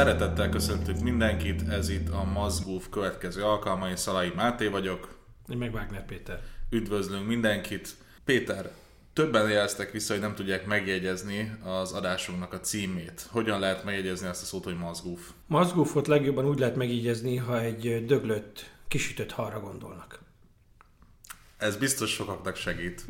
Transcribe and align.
Szeretettel 0.00 0.48
köszöntünk 0.48 1.00
mindenkit, 1.00 1.68
ez 1.68 1.88
itt 1.88 2.08
a 2.08 2.24
Mazgúf 2.24 2.88
következő 2.90 3.42
alkalma, 3.42 3.88
én 3.88 3.96
Szalai 3.96 4.32
Máté 4.34 4.66
vagyok. 4.66 5.18
Én 5.48 5.56
meg 5.56 5.74
Wagner 5.74 6.04
Péter. 6.04 6.40
Üdvözlünk 6.70 7.26
mindenkit. 7.26 7.88
Péter, 8.24 8.70
többen 9.12 9.50
jeleztek 9.50 9.90
vissza, 9.90 10.12
hogy 10.12 10.22
nem 10.22 10.34
tudják 10.34 10.66
megjegyezni 10.66 11.52
az 11.62 11.92
adásunknak 11.92 12.52
a 12.52 12.60
címét. 12.60 13.26
Hogyan 13.30 13.60
lehet 13.60 13.84
megjegyezni 13.84 14.26
azt 14.26 14.42
a 14.42 14.44
szót, 14.44 14.64
hogy 14.64 14.76
Mazgúf? 14.76 15.30
Mazgúfot 15.46 16.06
legjobban 16.06 16.48
úgy 16.48 16.58
lehet 16.58 16.76
megjegyezni, 16.76 17.36
ha 17.36 17.60
egy 17.60 18.04
döglött, 18.06 18.70
kisütött 18.88 19.32
halra 19.32 19.60
gondolnak. 19.60 20.20
Ez 21.56 21.76
biztos 21.76 22.10
sokaknak 22.10 22.56
segít. 22.56 23.04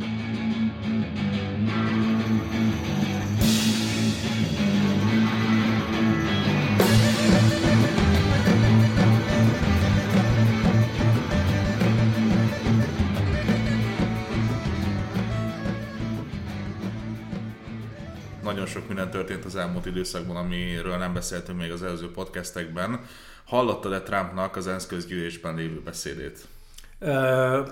Nagyon 18.50 18.66
sok 18.66 18.86
minden 18.86 19.10
történt 19.10 19.44
az 19.44 19.56
elmúlt 19.56 19.86
időszakban, 19.86 20.36
amiről 20.36 20.96
nem 20.96 21.12
beszéltünk 21.12 21.58
még 21.58 21.70
az 21.70 21.82
előző 21.82 22.10
podcastekben. 22.10 23.00
Hallottad-e 23.44 24.00
Trumpnak 24.00 24.56
az 24.56 24.66
ENSZ 24.66 24.86
közgyűlésben 24.86 25.54
lévő 25.54 25.80
beszédét? 25.84 26.46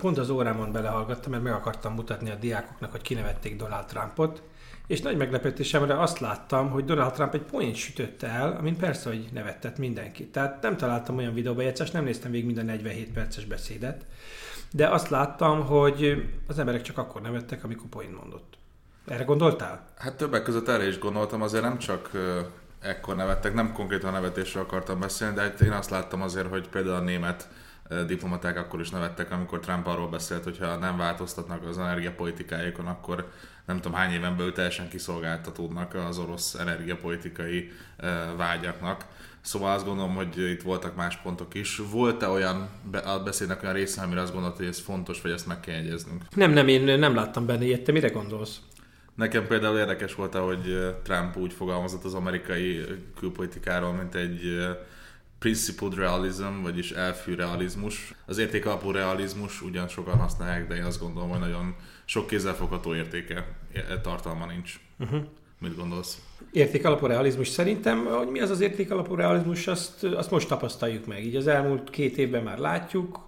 Pont 0.00 0.18
az 0.18 0.30
órámon 0.30 0.72
belehallgattam, 0.72 1.30
mert 1.30 1.42
meg 1.42 1.52
akartam 1.52 1.94
mutatni 1.94 2.30
a 2.30 2.34
diákoknak, 2.34 2.90
hogy 2.90 3.02
kinevették 3.02 3.56
Donald 3.56 3.84
Trumpot, 3.84 4.42
és 4.86 5.00
nagy 5.00 5.16
meglepetésemre 5.16 6.00
azt 6.00 6.18
láttam, 6.18 6.70
hogy 6.70 6.84
Donald 6.84 7.12
Trump 7.12 7.34
egy 7.34 7.42
poént 7.42 7.76
sütötte 7.76 8.26
el, 8.26 8.56
amin 8.58 8.76
persze, 8.76 9.08
hogy 9.08 9.28
nevettett 9.32 9.78
mindenkit. 9.78 10.32
Tehát 10.32 10.62
nem 10.62 10.76
találtam 10.76 11.16
olyan 11.16 11.34
videóbejegyzést, 11.34 11.92
nem 11.92 12.04
néztem 12.04 12.30
végig 12.30 12.46
mind 12.46 12.58
a 12.58 12.62
47 12.62 13.12
perces 13.12 13.44
beszédet, 13.44 14.06
de 14.70 14.88
azt 14.88 15.08
láttam, 15.08 15.66
hogy 15.66 16.28
az 16.46 16.58
emberek 16.58 16.82
csak 16.82 16.98
akkor 16.98 17.20
nevettek, 17.20 17.64
amikor 17.64 17.88
poént 17.88 18.20
mondott. 18.20 18.57
Erre 19.08 19.24
gondoltál? 19.24 19.86
Hát 19.96 20.16
többek 20.16 20.42
között 20.42 20.68
erre 20.68 20.86
is 20.86 20.98
gondoltam, 20.98 21.42
azért 21.42 21.62
nem 21.62 21.78
csak 21.78 22.10
ekkor 22.80 23.16
nevettek, 23.16 23.54
nem 23.54 23.72
konkrétan 23.72 24.12
nevetésről 24.12 24.62
akartam 24.62 25.00
beszélni, 25.00 25.34
de 25.34 25.40
hát 25.40 25.60
én 25.60 25.72
azt 25.72 25.90
láttam 25.90 26.22
azért, 26.22 26.48
hogy 26.48 26.68
például 26.68 26.94
a 26.94 27.00
német 27.00 27.48
diplomaták 28.06 28.58
akkor 28.58 28.80
is 28.80 28.90
nevettek, 28.90 29.30
amikor 29.30 29.60
Trump 29.60 29.86
arról 29.86 30.08
beszélt, 30.08 30.44
hogy 30.44 30.58
ha 30.58 30.76
nem 30.76 30.96
változtatnak 30.96 31.66
az 31.66 31.78
energiapolitikájukon, 31.78 32.86
akkor 32.86 33.30
nem 33.66 33.76
tudom 33.76 33.96
hány 33.96 34.12
éven 34.12 34.36
belül 34.36 34.52
teljesen 34.52 34.88
kiszolgáltatódnak 34.88 35.94
az 35.94 36.18
orosz 36.18 36.54
energiapolitikai 36.54 37.72
vágyaknak. 38.36 39.04
Szóval 39.40 39.74
azt 39.74 39.84
gondolom, 39.84 40.14
hogy 40.14 40.50
itt 40.50 40.62
voltak 40.62 40.96
más 40.96 41.16
pontok 41.16 41.54
is. 41.54 41.80
Volt-e 41.90 42.28
olyan 42.28 42.68
a 43.04 43.18
beszédnek 43.18 43.62
olyan 43.62 43.74
része, 43.74 44.02
amire 44.02 44.20
azt 44.20 44.32
gondolt, 44.32 44.56
hogy 44.56 44.66
ez 44.66 44.78
fontos, 44.78 45.20
vagy 45.20 45.30
ezt 45.30 45.46
meg 45.46 45.60
kell 45.60 45.74
jegyeznünk? 45.74 46.22
Nem, 46.34 46.50
nem, 46.50 46.68
én 46.68 46.98
nem 46.98 47.14
láttam 47.14 47.47
benne 47.47 47.64
ilyet. 47.64 47.82
Te 47.82 47.92
mire 47.92 48.08
gondolsz? 48.08 48.60
Nekem 49.18 49.46
például 49.46 49.78
érdekes 49.78 50.14
volt, 50.14 50.34
hogy 50.34 50.94
Trump 51.02 51.36
úgy 51.36 51.52
fogalmazott 51.52 52.04
az 52.04 52.14
amerikai 52.14 52.84
külpolitikáról, 53.18 53.92
mint 53.92 54.14
egy 54.14 54.40
principled 55.38 55.94
realism, 55.94 56.62
vagyis 56.62 56.90
elfű 56.90 57.34
realizmus. 57.34 58.14
Az 58.26 58.38
értékalapú 58.38 58.90
realizmus 58.90 59.62
ugyan 59.62 59.88
sokan 59.88 60.18
használják, 60.18 60.68
de 60.68 60.74
én 60.74 60.82
azt 60.82 61.00
gondolom, 61.00 61.28
hogy 61.28 61.38
nagyon 61.38 61.74
sok 62.04 62.26
kézzelfogható 62.26 62.94
értéke, 62.94 63.46
e, 63.72 64.00
tartalma 64.00 64.46
nincs. 64.46 64.80
Uh-huh. 64.98 65.20
Mit 65.58 65.76
gondolsz? 65.76 66.18
Értékalapú 66.52 67.06
realizmus 67.06 67.48
szerintem, 67.48 68.04
hogy 68.04 68.28
mi 68.28 68.40
az 68.40 68.50
az 68.50 68.60
értékalapú 68.60 69.14
realizmus, 69.14 69.66
azt, 69.66 70.04
azt 70.04 70.30
most 70.30 70.48
tapasztaljuk 70.48 71.06
meg. 71.06 71.24
Így 71.24 71.36
az 71.36 71.46
elmúlt 71.46 71.90
két 71.90 72.18
évben 72.18 72.42
már 72.42 72.58
látjuk, 72.58 73.20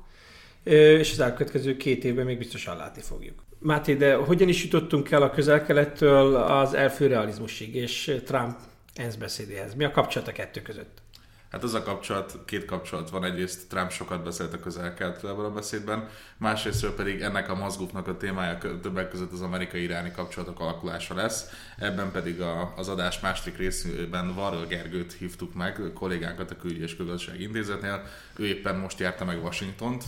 és 0.63 1.13
az 1.13 1.21
elkövetkező 1.21 1.77
két 1.77 2.05
évben 2.05 2.25
még 2.25 2.39
biztosan 2.39 2.77
látni 2.77 3.03
fogjuk. 3.03 3.43
Máté, 3.63 3.95
de 3.95 4.15
hogyan 4.15 4.49
is 4.49 4.65
jutottunk 4.65 5.11
el 5.11 5.23
a 5.23 5.31
közel-kelettől 5.31 6.35
az 6.37 6.75
elfő 6.75 7.07
realizmusig 7.07 7.75
és 7.75 8.17
Trump 8.25 8.59
ENSZ 8.95 9.15
beszédéhez? 9.15 9.75
Mi 9.75 9.85
a 9.85 9.91
kapcsolat 9.91 10.29
a 10.29 10.33
kettő 10.33 10.63
között? 10.63 11.03
Hát 11.51 11.63
az 11.63 11.75
a 11.75 11.83
kapcsolat, 11.83 12.39
két 12.45 12.65
kapcsolat 12.65 13.11
van. 13.11 13.25
Egyrészt 13.25 13.69
Trump 13.69 13.91
sokat 13.91 14.25
beszélt 14.25 14.53
a 14.53 14.61
közel 14.61 14.95
ebben 14.99 15.45
a 15.45 15.51
beszédben, 15.51 16.09
másrésztről 16.37 16.95
pedig 16.95 17.21
ennek 17.21 17.51
a 17.51 17.55
mozgóknak 17.55 18.09
a 18.09 18.17
témája 18.17 18.59
többek 18.59 19.09
között 19.09 19.33
az 19.33 19.41
amerikai-iráni 19.41 20.11
kapcsolatok 20.11 20.61
alakulása 20.61 21.15
lesz. 21.15 21.51
Ebben 21.79 22.11
pedig 22.11 22.41
a, 22.41 22.73
az 22.77 22.89
adás 22.89 23.21
második 23.21 23.59
részében 23.59 24.35
Varga 24.35 24.67
Gergőt 24.67 25.13
hívtuk 25.13 25.55
meg, 25.55 25.81
kollégánkat 25.95 26.51
a 26.51 26.57
Külügyi 26.57 26.83
és 26.83 26.97
Külgazdasági 26.97 27.43
Intézetnél. 27.43 28.03
Ő 28.37 28.47
éppen 28.47 28.77
most 28.77 28.99
járta 28.99 29.25
meg 29.25 29.43
Washingtont, 29.43 30.05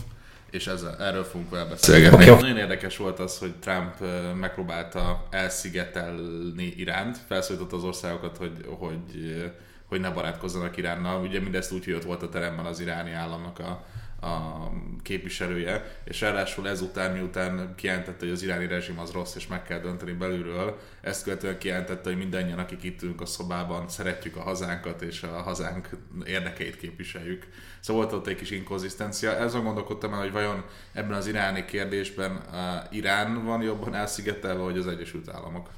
és 0.53 0.67
ezzel, 0.67 0.95
erről 0.99 1.23
fogunk 1.23 1.49
vele 1.49 1.65
beszélgetni. 1.65 2.29
Okay. 2.29 2.41
Nagyon 2.41 2.57
érdekes 2.57 2.97
volt 2.97 3.19
az, 3.19 3.37
hogy 3.37 3.55
Trump 3.55 3.93
megpróbálta 4.39 5.27
elszigetelni 5.29 6.73
Iránt, 6.77 7.17
felszólította 7.27 7.75
az 7.75 7.83
országokat, 7.83 8.37
hogy, 8.37 8.65
hogy, 8.79 9.51
hogy 9.85 9.99
ne 9.99 10.09
barátkozzanak 10.09 10.77
Iránnal. 10.77 11.21
Ugye 11.21 11.39
mindezt 11.39 11.71
úgy, 11.71 11.85
hogy 11.85 11.93
ott 11.93 12.03
volt 12.03 12.23
a 12.23 12.29
teremben 12.29 12.65
az 12.65 12.79
iráni 12.79 13.11
államnak 13.11 13.59
a, 13.59 13.85
a 14.23 14.71
képviselője, 15.01 16.01
és 16.03 16.21
ráadásul 16.21 16.69
ezután, 16.69 17.11
miután 17.11 17.73
kijelentette, 17.75 18.25
hogy 18.25 18.33
az 18.33 18.43
iráni 18.43 18.67
rezsim 18.67 18.99
az 18.99 19.11
rossz, 19.11 19.35
és 19.35 19.47
meg 19.47 19.63
kell 19.63 19.79
dönteni 19.79 20.11
belülről, 20.11 20.79
ezt 21.01 21.23
követően 21.23 21.57
kijelentette, 21.57 22.09
hogy 22.09 22.17
mindannyian, 22.17 22.59
akik 22.59 22.83
itt 22.83 23.01
ülünk 23.01 23.21
a 23.21 23.25
szobában, 23.25 23.89
szeretjük 23.89 24.35
a 24.35 24.41
hazánkat, 24.41 25.01
és 25.01 25.23
a 25.23 25.41
hazánk 25.41 25.89
érdekeit 26.25 26.77
képviseljük. 26.77 27.47
Szóval 27.79 28.03
volt 28.03 28.15
ott 28.15 28.27
egy 28.27 28.35
kis 28.35 28.51
inkonzisztencia. 28.51 29.35
Ezzel 29.35 29.61
gondolkodtam 29.61 30.13
el, 30.13 30.19
hogy 30.19 30.31
vajon 30.31 30.65
ebben 30.93 31.17
az 31.17 31.27
iráni 31.27 31.65
kérdésben 31.65 32.31
uh, 32.31 32.95
Irán 32.95 33.45
van 33.45 33.61
jobban 33.61 33.95
elszigetelve, 33.95 34.63
vagy 34.63 34.77
az 34.77 34.87
Egyesült 34.87 35.29
Államok? 35.29 35.69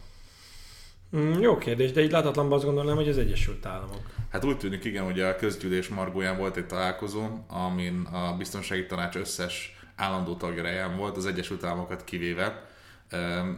Mm, 1.17 1.39
jó 1.39 1.57
kérdés, 1.57 1.91
de 1.91 2.01
így 2.03 2.11
látatlanban 2.11 2.57
azt 2.57 2.65
gondolom, 2.65 2.95
hogy 2.95 3.09
az 3.09 3.17
Egyesült 3.17 3.65
Államok. 3.65 4.01
Hát 4.29 4.43
úgy 4.43 4.57
tűnik, 4.57 4.83
igen, 4.83 5.03
hogy 5.03 5.19
a 5.19 5.35
közgyűlés 5.35 5.87
margóján 5.87 6.37
volt 6.37 6.57
egy 6.57 6.65
találkozó, 6.65 7.27
amin 7.47 8.01
a 8.11 8.35
biztonsági 8.37 8.85
tanács 8.85 9.15
összes 9.15 9.77
állandó 9.95 10.35
tagja 10.35 10.93
volt, 10.97 11.17
az 11.17 11.25
Egyesült 11.25 11.63
Államokat 11.63 12.03
kivéve. 12.03 12.65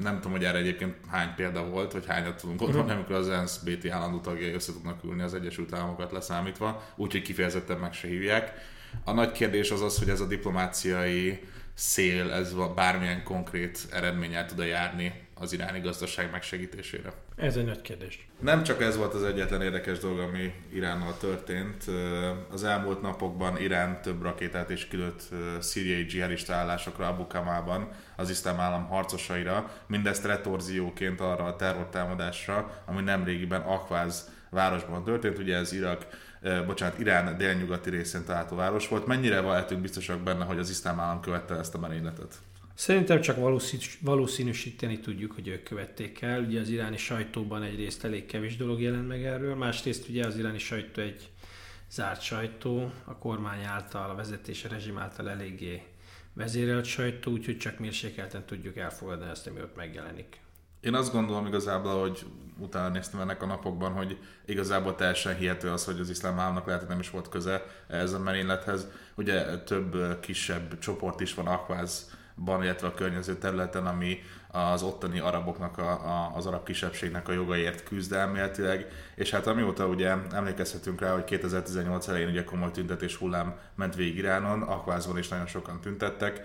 Nem 0.01 0.15
tudom, 0.15 0.31
hogy 0.31 0.43
erre 0.43 0.57
egyébként 0.57 0.95
hány 1.09 1.33
példa 1.35 1.65
volt, 1.65 1.91
vagy 1.91 2.05
hányat 2.05 2.41
tudunk 2.41 2.59
gondolni, 2.59 2.91
amikor 2.91 3.15
az 3.15 3.29
ENSZ 3.29 3.57
BT 3.57 3.89
állandó 3.89 4.19
tagjai 4.19 4.53
össze 4.53 4.71
tudnak 4.71 5.03
ülni 5.03 5.21
az 5.21 5.33
Egyesült 5.33 5.73
Államokat 5.73 6.11
leszámítva, 6.11 6.83
úgyhogy 6.95 7.21
kifejezetten 7.21 7.77
meg 7.77 7.93
se 7.93 8.07
hívják. 8.07 8.53
A 9.03 9.11
nagy 9.11 9.31
kérdés 9.31 9.71
az 9.71 9.81
az, 9.81 9.99
hogy 9.99 10.09
ez 10.09 10.21
a 10.21 10.27
diplomáciai 10.27 11.39
szél, 11.73 12.31
ez 12.31 12.53
bármilyen 12.75 13.23
konkrét 13.23 13.87
eredménnyel 13.91 14.45
tud 14.45 14.65
járni 14.65 15.26
az 15.39 15.53
iráni 15.53 15.79
gazdaság 15.79 16.31
megsegítésére. 16.31 17.13
Ez 17.35 17.55
egy 17.55 17.65
nagy 17.65 17.81
kérdés. 17.81 18.27
Nem 18.39 18.63
csak 18.63 18.81
ez 18.81 18.97
volt 18.97 19.13
az 19.13 19.23
egyetlen 19.23 19.61
érdekes 19.61 19.99
dolog, 19.99 20.19
ami 20.19 20.53
Iránnal 20.73 21.17
történt. 21.17 21.83
Az 22.51 22.63
elmúlt 22.63 23.01
napokban 23.01 23.62
Irán 23.62 24.01
több 24.01 24.21
rakétát 24.21 24.69
is 24.69 24.88
küldött 24.88 25.21
szíriai 25.59 26.03
dzsihadista 26.03 26.53
állásokra 26.53 27.07
Abu 27.07 27.27
Kamában, 27.27 27.89
az 28.15 28.29
iszlám 28.29 28.59
állam 28.59 28.88
harcosaira, 28.88 29.71
mindezt 29.88 30.25
retorzióként 30.25 31.21
arra 31.21 31.44
a 31.44 31.56
terrortámadásra, 31.56 32.83
ami 32.85 33.01
nemrégiben 33.01 33.62
Akváz 33.62 34.29
városban 34.50 35.03
történt, 35.03 35.38
ugye 35.38 35.56
ez 35.56 35.73
Irak 35.73 36.07
bocsánat, 36.65 37.00
Irán 37.00 37.38
délnyugati 37.38 37.89
részén 37.89 38.25
található 38.25 38.56
város 38.56 38.88
volt. 38.88 39.06
Mennyire 39.06 39.41
lehetünk 39.41 39.81
biztosak 39.81 40.19
benne, 40.19 40.45
hogy 40.45 40.59
az 40.59 40.69
iszlám 40.69 41.00
állam 41.00 41.21
követte 41.21 41.56
ezt 41.56 41.75
a 41.75 41.79
merényletet? 41.79 42.35
Szerintem 42.77 43.21
csak 43.21 43.38
valószínűsíteni 44.01 45.00
tudjuk, 45.00 45.31
hogy 45.31 45.47
ők 45.47 45.63
követték 45.63 46.21
el. 46.21 46.41
Ugye 46.41 46.59
az 46.59 46.69
iráni 46.69 46.97
sajtóban 46.97 47.63
egyrészt 47.63 48.03
elég 48.03 48.25
kevés 48.25 48.57
dolog 48.57 48.81
jelent 48.81 49.07
meg 49.07 49.25
erről, 49.25 49.56
másrészt 49.56 50.09
ugye 50.09 50.25
az 50.25 50.38
iráni 50.38 50.57
sajtó 50.57 51.01
egy 51.01 51.29
zárt 51.89 52.21
sajtó, 52.21 52.91
a 53.03 53.18
kormány 53.18 53.63
által, 53.63 54.09
a 54.09 54.15
vezetés, 54.15 54.63
a 54.65 54.68
rezsim 54.68 54.97
által 54.97 55.29
eléggé 55.29 55.81
vezérelt 56.33 56.85
sajtó, 56.85 57.31
úgyhogy 57.31 57.57
csak 57.57 57.79
mérsékelten 57.79 58.45
tudjuk 58.45 58.77
elfogadni 58.77 59.29
azt, 59.29 59.47
ami 59.47 59.62
ott 59.62 59.75
megjelenik. 59.75 60.39
Én 60.81 60.94
azt 60.94 61.12
gondolom 61.12 61.45
igazából, 61.45 62.00
hogy 62.00 62.25
utána 62.59 62.89
néztem 62.89 63.19
ennek 63.19 63.41
a 63.41 63.45
napokban, 63.45 63.91
hogy 63.91 64.18
igazából 64.45 64.95
teljesen 64.95 65.38
hihető 65.38 65.69
az, 65.69 65.85
hogy 65.85 66.00
az 66.00 66.09
iszlám 66.09 66.39
államnak 66.39 66.65
lehet, 66.65 66.81
hogy 66.81 66.89
nem 66.89 67.00
is 67.00 67.09
volt 67.09 67.29
köze 67.29 67.65
ez 67.88 68.13
a 68.13 68.19
merénylethez. 68.19 68.88
Ugye 69.15 69.57
több 69.57 70.19
kisebb 70.19 70.79
csoport 70.79 71.19
is 71.19 71.33
van 71.33 71.47
Akváz 71.47 72.15
Irakban, 72.38 72.63
illetve 72.63 72.88
a 72.88 72.94
környező 72.94 73.36
területen, 73.36 73.86
ami 73.86 74.19
az 74.48 74.84
ottani 74.84 75.19
araboknak, 75.19 75.78
a, 75.78 75.92
a, 75.92 76.31
az 76.36 76.45
arab 76.45 76.66
kisebbségnek 76.66 77.28
a 77.28 77.31
jogaiért 77.31 77.84
küzd 77.84 78.13
elméletileg, 78.13 78.88
és 79.16 79.30
hát 79.30 79.48
amióta 79.48 79.88
ugye 79.88 80.13
emlékezhetünk 80.31 81.01
rá, 81.01 81.13
hogy 81.13 81.24
2018 81.24 82.07
elején 82.07 82.30
ugye 82.30 82.44
komoly 82.44 82.72
tüntetés 82.72 83.16
hullám 83.16 83.56
ment 83.75 83.95
végig 83.95 84.18
Iránon, 84.18 84.62
Akvázban 84.62 85.18
is 85.18 85.28
nagyon 85.28 85.48
sokan 85.48 85.81
tüntettek, 85.81 86.42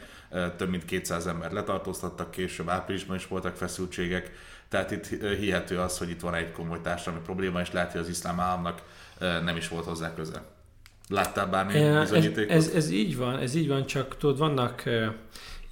több 0.57 0.69
mint 0.69 0.85
200 0.85 1.27
ember 1.27 1.53
letartóztattak, 1.53 2.31
később 2.31 2.69
áprilisban 2.69 3.17
is 3.17 3.27
voltak 3.27 3.57
feszültségek, 3.57 4.31
tehát 4.69 4.91
itt 4.91 5.07
hihető 5.39 5.79
az, 5.79 5.99
hogy 5.99 6.11
itt 6.11 6.21
van 6.21 6.35
egy 6.35 6.53
komoly 6.53 6.81
társadalmi 6.81 7.25
probléma, 7.25 7.61
és 7.61 7.73
lehet, 7.73 7.93
hogy 7.93 8.01
az 8.01 8.09
iszlám 8.09 8.41
államnak 8.41 8.83
nem 9.19 9.57
is 9.57 9.69
volt 9.69 9.85
hozzá 9.85 10.15
köze. 10.15 10.43
Láttál 11.09 11.47
bármi 11.47 11.73
bizonyítékot? 12.01 12.51
Ez, 12.51 12.69
ez, 12.69 12.75
ez 12.75 12.91
így 12.91 13.17
van, 13.17 13.39
ez 13.39 13.55
így 13.55 13.69
van, 13.69 13.87
csak 13.87 14.17
tudod, 14.17 14.39
vannak 14.39 14.83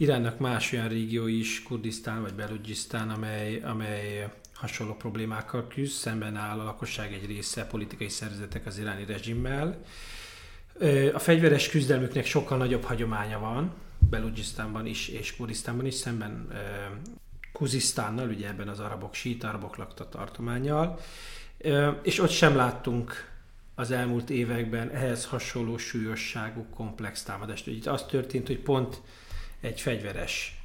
Iránnak 0.00 0.38
más 0.38 0.72
olyan 0.72 0.88
régió 0.88 1.26
is, 1.26 1.62
Kurdisztán 1.62 2.22
vagy 2.22 2.34
Belugisztán, 2.34 3.10
amely, 3.10 3.60
amely 3.60 4.32
hasonló 4.54 4.94
problémákkal 4.94 5.66
küzd, 5.68 5.92
szemben 5.92 6.36
áll 6.36 6.60
a 6.60 6.64
lakosság 6.64 7.12
egy 7.12 7.26
része, 7.26 7.66
politikai 7.66 8.08
szervezetek 8.08 8.66
az 8.66 8.78
iráni 8.78 9.04
rezsimmel. 9.04 9.82
A 11.12 11.18
fegyveres 11.18 11.68
küzdelmüknek 11.68 12.26
sokkal 12.26 12.58
nagyobb 12.58 12.82
hagyománya 12.82 13.38
van, 13.38 13.72
Belugisztánban 14.10 14.86
is 14.86 15.08
és 15.08 15.36
Kurdisztánban 15.36 15.86
is, 15.86 15.94
szemben 15.94 16.48
Kuzisztánnal, 17.52 18.28
ugye 18.28 18.48
ebben 18.48 18.68
az 18.68 18.80
arabok, 18.80 19.14
sít 19.14 19.44
arabok 19.44 19.76
lakta 19.76 20.08
tartományjal, 20.08 20.98
és 22.02 22.18
ott 22.18 22.30
sem 22.30 22.56
láttunk 22.56 23.30
az 23.74 23.90
elmúlt 23.90 24.30
években 24.30 24.90
ehhez 24.90 25.24
hasonló 25.24 25.78
súlyosságú 25.78 26.66
komplex 26.74 27.22
támadást. 27.22 27.66
Ugye 27.66 27.76
itt 27.76 27.86
az 27.86 28.04
történt, 28.04 28.46
hogy 28.46 28.58
pont 28.58 29.00
egy 29.60 29.80
fegyveres 29.80 30.62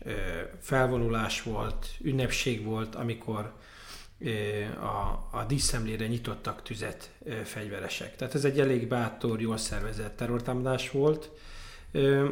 felvonulás 0.60 1.44
volt, 1.44 1.88
ünnepség 2.02 2.64
volt, 2.64 2.96
amikor 2.96 3.54
a, 4.80 5.28
a 5.38 5.46
díszemlére 5.48 6.08
nyitottak 6.08 6.64
tüzet 6.64 7.12
fegyveresek. 7.44 8.16
Tehát 8.16 8.36
ez 8.36 8.46
egy 8.46 8.60
elég 8.60 8.88
bátor, 8.88 9.42
jól 9.42 9.58
szervezett 9.58 10.18
terrortámadás 10.18 10.92
volt, 10.92 11.32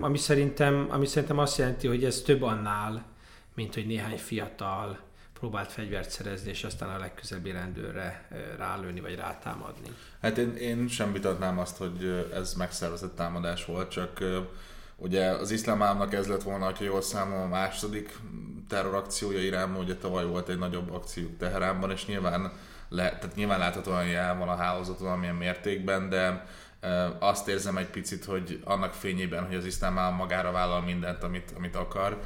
ami 0.01 0.17
szerintem, 0.17 0.87
ami 0.89 1.05
szerintem 1.05 1.37
azt 1.37 1.57
jelenti, 1.57 1.87
hogy 1.87 2.03
ez 2.03 2.21
több 2.21 2.41
annál, 2.41 3.05
mint 3.55 3.73
hogy 3.73 3.85
néhány 3.85 4.17
fiatal 4.17 4.99
próbált 5.33 5.71
fegyvert 5.71 6.09
szerezni, 6.09 6.49
és 6.49 6.63
aztán 6.63 6.89
a 6.89 6.97
legközelebbi 6.97 7.51
rendőrre 7.51 8.27
rálőni 8.57 8.99
vagy 8.99 9.15
rátámadni. 9.15 9.89
Hát 10.21 10.37
én, 10.37 10.55
én 10.55 10.87
sem 10.87 11.13
vitatnám 11.13 11.59
azt, 11.59 11.77
hogy 11.77 12.27
ez 12.33 12.53
megszervezett 12.53 13.15
támadás 13.15 13.65
volt, 13.65 13.91
csak 13.91 14.19
ugye 15.03 15.25
az 15.25 15.51
iszlám 15.51 16.07
ez 16.11 16.27
lett 16.27 16.43
volna, 16.43 16.65
hogyha 16.65 16.83
jól 16.83 17.01
számolom, 17.01 17.43
a 17.43 17.47
második 17.47 18.17
terrorakciója 18.67 19.39
Iránban, 19.39 19.83
ugye 19.83 19.95
tavaly 19.95 20.25
volt 20.25 20.49
egy 20.49 20.57
nagyobb 20.57 20.91
akció 20.91 21.27
Teheránban, 21.39 21.91
és 21.91 22.05
nyilván, 22.05 22.51
le, 22.89 23.09
tehát 23.09 23.35
nyilván 23.35 23.59
láthatóan 23.59 24.07
jel 24.07 24.37
van 24.37 24.49
a 24.49 24.55
hálózaton 24.55 25.11
amilyen 25.11 25.35
mértékben, 25.35 26.09
de 26.09 26.45
azt 27.19 27.47
érzem 27.47 27.77
egy 27.77 27.89
picit, 27.89 28.25
hogy 28.25 28.61
annak 28.63 28.93
fényében, 28.93 29.45
hogy 29.45 29.55
az 29.55 29.65
iszlám 29.65 30.15
magára 30.15 30.51
vállal 30.51 30.81
mindent, 30.81 31.23
amit, 31.23 31.53
amit 31.57 31.75
akar, 31.75 32.19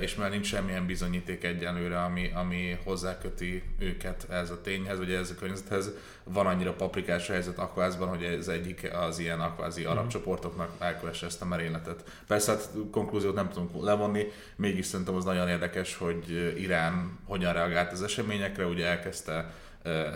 és 0.00 0.14
már 0.14 0.30
nincs 0.30 0.46
semmilyen 0.46 0.86
bizonyíték 0.86 1.44
egyenlőre, 1.44 2.02
ami, 2.02 2.30
ami 2.34 2.78
hozzáköti 2.84 3.62
őket 3.78 4.26
ez 4.30 4.50
a 4.50 4.60
tényhez, 4.60 4.98
vagy 4.98 5.12
ez 5.12 5.30
a 5.30 5.34
környezethez. 5.34 5.90
Van 6.24 6.46
annyira 6.46 6.72
paprikás 6.72 7.28
helyzet 7.28 7.58
Akvázban, 7.58 8.08
hogy 8.08 8.22
ez 8.22 8.48
egyik 8.48 8.90
az 9.08 9.18
ilyen 9.18 9.40
akvázi 9.40 9.84
arab 9.84 10.04
mm. 10.04 10.08
csoportoknak 10.08 10.70
elkövesse 10.78 11.26
ezt 11.26 11.42
a 11.42 11.44
merényletet. 11.44 12.04
Persze 12.26 12.52
hát 12.52 12.68
konklúziót 12.90 13.34
nem 13.34 13.48
tudunk 13.48 13.84
levonni, 13.84 14.32
mégis 14.56 14.86
szerintem 14.86 15.14
az 15.14 15.24
nagyon 15.24 15.48
érdekes, 15.48 15.96
hogy 15.96 16.54
Irán 16.58 17.18
hogyan 17.24 17.52
reagált 17.52 17.92
az 17.92 18.02
eseményekre, 18.02 18.66
ugye 18.66 18.86
elkezdte 18.86 19.52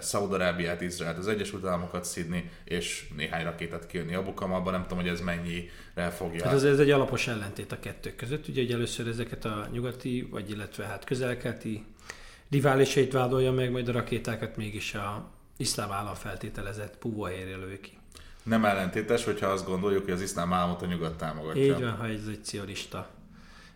Szaudarábiát, 0.01 0.81
Izraelt, 0.81 1.19
az 1.19 1.29
Egyesült 1.29 1.65
Államokat 1.65 2.05
szidni, 2.05 2.51
és 2.65 3.09
néhány 3.17 3.45
rakétát 3.45 3.87
kijönni 3.87 4.35
Kamalba. 4.35 4.71
Nem 4.71 4.83
tudom, 4.83 4.99
hogy 4.99 5.09
ez 5.09 5.21
mennyire 5.21 6.11
fogja. 6.11 6.45
Hát 6.45 6.55
ez, 6.55 6.65
ez 6.65 6.79
egy 6.79 6.91
alapos 6.91 7.29
ellentét 7.29 7.73
a 7.73 7.79
kettő 7.81 8.15
között. 8.15 8.49
Ugye, 8.49 8.63
hogy 8.63 8.73
először 8.73 9.07
ezeket 9.07 9.45
a 9.45 9.69
nyugati, 9.73 10.29
vagy 10.31 10.51
illetve 10.51 10.85
hát 10.85 11.05
közelkelti 11.05 11.85
riválisait 12.51 13.13
vádolja 13.13 13.53
meg, 13.53 13.71
majd 13.71 13.89
a 13.89 13.93
rakétákat 13.93 14.57
mégis 14.57 14.95
a 14.95 15.31
iszlám 15.57 15.93
állam 15.93 16.15
feltételezett 16.15 16.97
púvóhelyre 16.99 17.57
lő 17.57 17.81
ki. 17.81 17.91
Nem 18.43 18.65
ellentétes, 18.65 19.25
hogyha 19.25 19.47
azt 19.47 19.67
gondoljuk, 19.67 20.05
hogy 20.05 20.13
az 20.13 20.23
iszlám 20.23 20.53
államot 20.53 20.83
a 20.83 20.87
nyugat 20.87 21.17
támogatja. 21.17 21.63
Így 21.63 21.81
van, 21.81 21.97
ha 21.97 22.07
ez 22.07 22.27
egy 22.29 22.45
cionista 22.45 23.11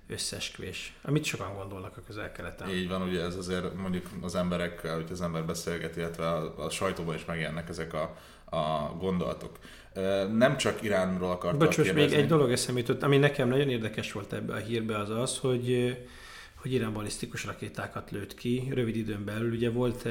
összesküvés, 0.08 0.94
amit 1.03 1.25
sokan 1.25 1.55
gondolnak 1.55 1.97
a 1.97 2.00
közel-keleten. 2.06 2.69
Így 2.69 2.88
van, 2.88 3.03
ugye 3.03 3.20
ez 3.20 3.37
azért 3.37 3.75
mondjuk 3.75 4.06
az 4.23 4.35
emberek, 4.35 4.81
hogy 4.81 5.06
az 5.11 5.20
ember 5.20 5.44
beszélget, 5.44 5.97
illetve 5.97 6.29
a, 6.29 6.64
a 6.64 6.70
sajtóban 6.70 7.14
is 7.14 7.25
megjelennek 7.25 7.69
ezek 7.69 7.93
a, 7.94 8.17
a 8.56 8.97
gondolatok. 8.99 9.58
Nem 10.32 10.56
csak 10.56 10.82
Iránról 10.82 11.31
akartam 11.31 11.58
Bocs, 11.58 11.79
most 11.79 11.94
még 11.94 12.12
egy 12.12 12.26
dolog 12.26 12.53
eszembe 12.53 12.81
jutott, 12.81 13.03
ami 13.03 13.17
nekem 13.17 13.49
nagyon 13.49 13.69
érdekes 13.69 14.12
volt 14.12 14.32
ebbe 14.32 14.53
a 14.55 14.56
hírbe, 14.58 14.99
az 14.99 15.11
az, 15.11 15.38
hogy 15.38 15.97
hogy 16.67 16.75
Irán 16.75 16.93
balisztikus 16.93 17.45
rakétákat 17.45 18.11
lőtt 18.11 18.35
ki 18.35 18.69
rövid 18.75 18.97
időn 18.97 19.25
belül. 19.25 19.53
Ugye 19.53 19.71
volt 19.71 20.09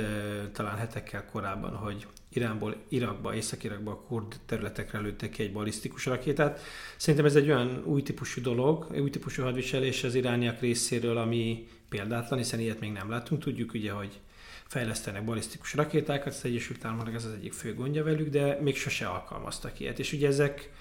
talán 0.51 0.77
hetekkel 0.77 1.25
korábban, 1.25 1.75
hogy 1.75 2.07
Iránból 2.29 2.75
Irakba, 2.87 3.35
Észak-Irakba 3.35 3.91
a 3.91 4.01
kurd 4.07 4.35
területekre 4.45 4.99
lőttek 4.99 5.29
ki 5.29 5.43
egy 5.43 5.51
balisztikus 5.51 6.05
rakétát. 6.05 6.59
Szerintem 6.97 7.25
ez 7.25 7.35
egy 7.35 7.49
olyan 7.49 7.83
új 7.85 8.01
típusú 8.01 8.41
dolog, 8.41 8.87
új 8.99 9.09
típusú 9.09 9.43
hadviselés 9.43 10.03
az 10.03 10.15
irániak 10.15 10.59
részéről, 10.59 11.17
ami 11.17 11.67
példátlan, 11.89 12.39
hiszen 12.39 12.59
ilyet 12.59 12.79
még 12.79 12.91
nem 12.91 13.09
láttunk. 13.09 13.43
Tudjuk 13.43 13.73
ugye, 13.73 13.91
hogy 13.91 14.19
fejlesztenek 14.67 15.25
balisztikus 15.25 15.73
rakétákat, 15.73 16.33
az 16.33 16.45
Egyesült 16.45 16.85
Államoknak 16.85 17.13
ez 17.15 17.25
az 17.25 17.33
egyik 17.33 17.53
fő 17.53 17.73
gondja 17.73 18.03
velük, 18.03 18.29
de 18.29 18.59
még 18.61 18.75
sose 18.75 19.07
alkalmaztak 19.07 19.79
ilyet. 19.79 19.99
És 19.99 20.13
ugye 20.13 20.27
ezek 20.27 20.71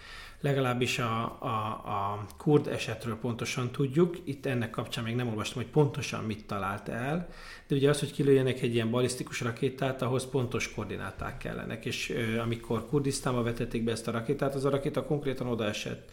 legalábbis 0.44 0.98
a, 0.98 1.22
a, 1.40 1.46
a 1.86 2.26
kurd 2.36 2.66
esetről 2.66 3.16
pontosan 3.16 3.70
tudjuk. 3.70 4.16
Itt 4.24 4.46
ennek 4.46 4.70
kapcsán 4.70 5.04
még 5.04 5.14
nem 5.14 5.28
olvastam, 5.28 5.62
hogy 5.62 5.70
pontosan 5.70 6.24
mit 6.24 6.46
talált 6.46 6.88
el, 6.88 7.28
de 7.66 7.74
ugye 7.74 7.88
az, 7.88 8.00
hogy 8.00 8.12
kilőjenek 8.12 8.62
egy 8.62 8.74
ilyen 8.74 8.90
balisztikus 8.90 9.40
rakétát, 9.40 10.02
ahhoz 10.02 10.28
pontos 10.28 10.72
koordináták 10.72 11.38
kellenek, 11.38 11.84
és 11.84 12.10
ö, 12.10 12.38
amikor 12.38 12.86
Kurdisztánba 12.88 13.42
vetették 13.42 13.84
be 13.84 13.92
ezt 13.92 14.08
a 14.08 14.10
rakétát, 14.10 14.54
az 14.54 14.64
a 14.64 14.70
rakéta 14.70 15.04
konkrétan 15.04 15.46
odaesett, 15.46 16.10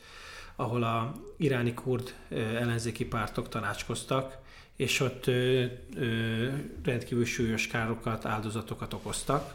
ahol 0.55 0.83
a 0.83 1.11
iráni 1.37 1.73
kurd 1.73 2.13
ö, 2.29 2.39
ellenzéki 2.39 3.05
pártok 3.05 3.49
tanácskoztak, 3.49 4.37
és 4.75 4.99
ott 4.99 5.27
ö, 5.27 5.65
ö, 5.95 6.47
rendkívül 6.83 7.25
súlyos 7.25 7.67
károkat, 7.67 8.25
áldozatokat 8.25 8.93
okoztak, 8.93 9.53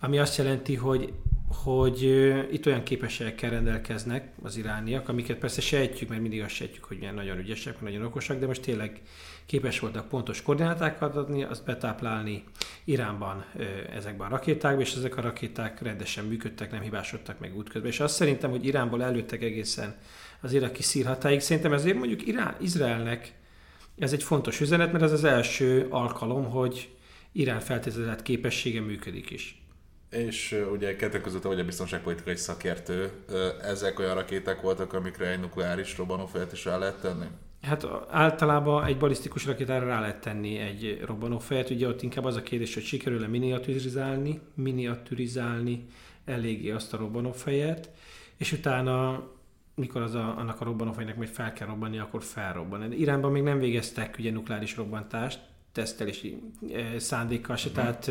ami 0.00 0.18
azt 0.18 0.36
jelenti, 0.36 0.74
hogy 0.74 1.12
hogy 1.48 2.02
itt 2.52 2.66
olyan 2.66 2.82
képességekkel 2.82 3.50
rendelkeznek 3.50 4.28
az 4.42 4.56
irániak, 4.56 5.08
amiket 5.08 5.38
persze 5.38 5.60
sejtjük, 5.60 6.08
mert 6.08 6.20
mindig 6.20 6.42
azt 6.42 6.54
sejtjük, 6.54 6.84
hogy 6.84 6.98
milyen 6.98 7.14
nagyon 7.14 7.38
ügyesek, 7.38 7.80
nagyon 7.80 8.04
okosak, 8.04 8.38
de 8.38 8.46
most 8.46 8.62
tényleg 8.62 9.00
képes 9.46 9.78
voltak 9.78 10.08
pontos 10.08 10.42
koordinátákat 10.42 11.16
adni, 11.16 11.42
azt 11.42 11.64
betáplálni 11.64 12.44
Iránban 12.84 13.44
ezekben 13.94 14.26
a 14.26 14.30
rakétákban, 14.30 14.80
és 14.80 14.94
ezek 14.94 15.16
a 15.16 15.20
rakéták 15.20 15.82
rendesen 15.82 16.24
működtek, 16.24 16.70
nem 16.70 16.80
hibásodtak 16.80 17.38
meg 17.38 17.56
útközben. 17.56 17.90
És 17.90 18.00
azt 18.00 18.14
szerintem, 18.14 18.50
hogy 18.50 18.66
Iránból 18.66 19.02
előttek 19.02 19.42
egészen 19.42 19.94
az 20.40 20.52
iraki 20.52 20.82
szírhatáig, 20.82 21.40
szerintem 21.40 21.72
ezért 21.72 21.96
mondjuk 21.96 22.26
Irán, 22.26 22.56
Izraelnek 22.60 23.34
ez 23.98 24.12
egy 24.12 24.22
fontos 24.22 24.60
üzenet, 24.60 24.92
mert 24.92 25.04
ez 25.04 25.12
az 25.12 25.24
első 25.24 25.86
alkalom, 25.90 26.50
hogy 26.50 26.88
Irán 27.32 27.60
feltételezett 27.60 28.22
képessége 28.22 28.80
működik 28.80 29.30
is. 29.30 29.65
És 30.16 30.64
ugye 30.72 30.96
kettő 30.96 31.20
között 31.20 31.42
vagy 31.42 31.60
a 31.60 31.64
biztonságpolitikai 31.64 32.36
szakértő, 32.36 33.10
ezek 33.62 33.98
olyan 33.98 34.14
rakéták 34.14 34.60
voltak, 34.60 34.92
amikre 34.92 35.30
egy 35.30 35.40
nukleáris 35.40 35.96
robbanófejet 35.96 36.52
is 36.52 36.64
rá 36.64 36.78
lehet 36.78 37.00
tenni? 37.00 37.26
Hát 37.62 37.86
általában 38.10 38.84
egy 38.84 38.98
balisztikus 38.98 39.46
rakétára 39.46 39.86
rá 39.86 40.00
lehet 40.00 40.20
tenni 40.20 40.58
egy 40.58 41.02
robbanófejet, 41.06 41.70
ugye 41.70 41.88
ott 41.88 42.02
inkább 42.02 42.24
az 42.24 42.36
a 42.36 42.42
kérdés, 42.42 42.74
hogy 42.74 42.82
sikerül-e 42.82 43.26
miniaturizálni, 43.26 44.40
miniaturizálni 44.54 45.86
eléggé 46.24 46.70
azt 46.70 46.94
a 46.94 46.96
robbanófejet, 46.96 47.90
és 48.36 48.52
utána 48.52 49.26
mikor 49.74 50.02
az 50.02 50.14
a, 50.14 50.38
annak 50.38 50.60
a 50.60 50.64
robbanófejnek 50.64 51.16
majd 51.16 51.28
fel 51.28 51.52
kell 51.52 51.66
robbanni, 51.66 51.98
akkor 51.98 52.22
felrobban. 52.22 52.92
Iránban 52.92 53.32
még 53.32 53.42
nem 53.42 53.58
végeztek 53.58 54.16
ugye 54.18 54.30
nukleáris 54.30 54.76
robbantást, 54.76 55.40
tesztelési 55.72 56.42
szándékkal 56.96 57.56
se, 57.56 57.68
uh-huh. 57.68 57.84
tehát 57.84 58.10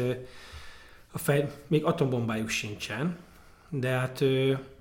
a 1.15 1.17
fej, 1.17 1.51
még 1.67 1.83
atombombájuk 1.83 2.49
sincsen, 2.49 3.17
de 3.69 3.89
hát 3.89 4.23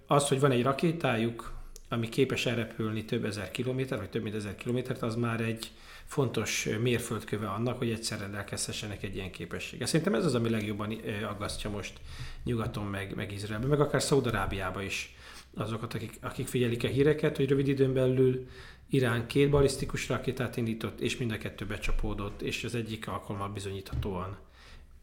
az, 0.06 0.28
hogy 0.28 0.40
van 0.40 0.50
egy 0.50 0.62
rakétájuk, 0.62 1.52
ami 1.88 2.08
képes 2.08 2.46
elrepülni 2.46 3.04
több 3.04 3.24
ezer 3.24 3.50
kilométer, 3.50 3.98
vagy 3.98 4.08
több 4.08 4.22
mint 4.22 4.34
ezer 4.34 4.54
kilométert, 4.54 5.02
az 5.02 5.14
már 5.14 5.40
egy 5.40 5.70
fontos 6.04 6.68
mérföldköve 6.82 7.48
annak, 7.48 7.78
hogy 7.78 7.90
egyszer 7.90 8.18
rendelkezhessenek 8.18 9.02
egy 9.02 9.14
ilyen 9.14 9.30
képességgel. 9.30 9.86
Szerintem 9.86 10.14
ez 10.14 10.24
az, 10.24 10.34
ami 10.34 10.48
legjobban 10.50 11.00
aggasztja 11.28 11.70
most 11.70 12.00
nyugaton, 12.44 12.86
meg, 12.86 13.14
meg 13.14 13.32
Izraelben, 13.32 13.68
meg 13.68 13.80
akár 13.80 14.02
Szaudarábiába 14.02 14.82
is 14.82 15.14
azokat, 15.54 15.94
akik, 15.94 16.18
akik 16.20 16.46
figyelik 16.46 16.84
a 16.84 16.88
híreket, 16.88 17.36
hogy 17.36 17.48
rövid 17.48 17.68
időn 17.68 17.92
belül 17.92 18.46
Irán 18.90 19.26
két 19.26 19.50
balisztikus 19.50 20.08
rakétát 20.08 20.56
indított, 20.56 21.00
és 21.00 21.16
mind 21.16 21.30
a 21.30 21.38
kettő 21.38 21.66
becsapódott, 21.66 22.42
és 22.42 22.64
az 22.64 22.74
egyik 22.74 23.08
alkalommal 23.08 23.48
bizonyíthatóan 23.48 24.36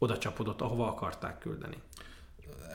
oda 0.02 0.18
csapódott, 0.18 0.60
ahova 0.60 0.88
akarták 0.88 1.38
küldeni. 1.38 1.76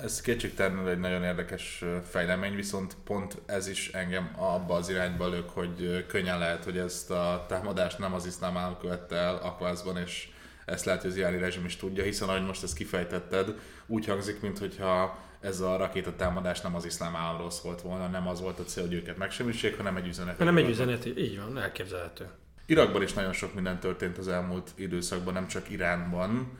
Ez 0.01 0.21
kétségtelenül 0.21 0.89
egy 0.89 0.99
nagyon 0.99 1.23
érdekes 1.23 1.83
fejlemény, 2.09 2.55
viszont 2.55 2.95
pont 3.03 3.41
ez 3.45 3.67
is 3.67 3.89
engem 3.91 4.31
abba 4.37 4.75
az 4.75 4.89
irányba 4.89 5.29
lök, 5.29 5.49
hogy 5.49 6.05
könnyen 6.07 6.39
lehet, 6.39 6.63
hogy 6.63 6.77
ezt 6.77 7.11
a 7.11 7.45
támadást 7.47 7.99
nem 7.99 8.13
az 8.13 8.25
iszlám 8.25 8.57
állam 8.57 8.77
követte 8.79 9.15
el 9.15 9.35
Akvázban, 9.35 9.97
és 9.97 10.29
ezt 10.65 10.85
lehet, 10.85 11.01
hogy 11.01 11.09
az 11.09 11.17
iráni 11.17 11.37
rezsim 11.37 11.65
is 11.65 11.75
tudja, 11.75 12.03
hiszen 12.03 12.29
ahogy 12.29 12.45
most 12.45 12.63
ezt 12.63 12.75
kifejtetted, 12.75 13.59
úgy 13.85 14.05
hangzik, 14.05 14.41
mintha 14.41 15.17
ez 15.41 15.59
a 15.59 15.77
rakétatámadás 15.77 16.61
nem 16.61 16.75
az 16.75 16.85
iszlám 16.85 17.15
államról 17.15 17.51
szólt 17.51 17.81
volna, 17.81 18.07
nem 18.07 18.27
az 18.27 18.41
volt 18.41 18.59
a 18.59 18.63
cél, 18.63 18.83
hogy 18.83 18.93
őket 18.93 19.17
megsemmissék, 19.17 19.77
hanem 19.77 19.95
egy 19.95 20.07
üzenet. 20.07 20.37
Nem 20.37 20.57
egy 20.57 20.69
üzenet, 20.69 21.05
így 21.05 21.39
van, 21.39 21.57
elképzelhető. 21.57 22.29
Irakban 22.65 23.01
is 23.01 23.13
nagyon 23.13 23.33
sok 23.33 23.53
minden 23.53 23.79
történt 23.79 24.17
az 24.17 24.27
elmúlt 24.27 24.71
időszakban, 24.75 25.33
nem 25.33 25.47
csak 25.47 25.69
Iránban. 25.69 26.51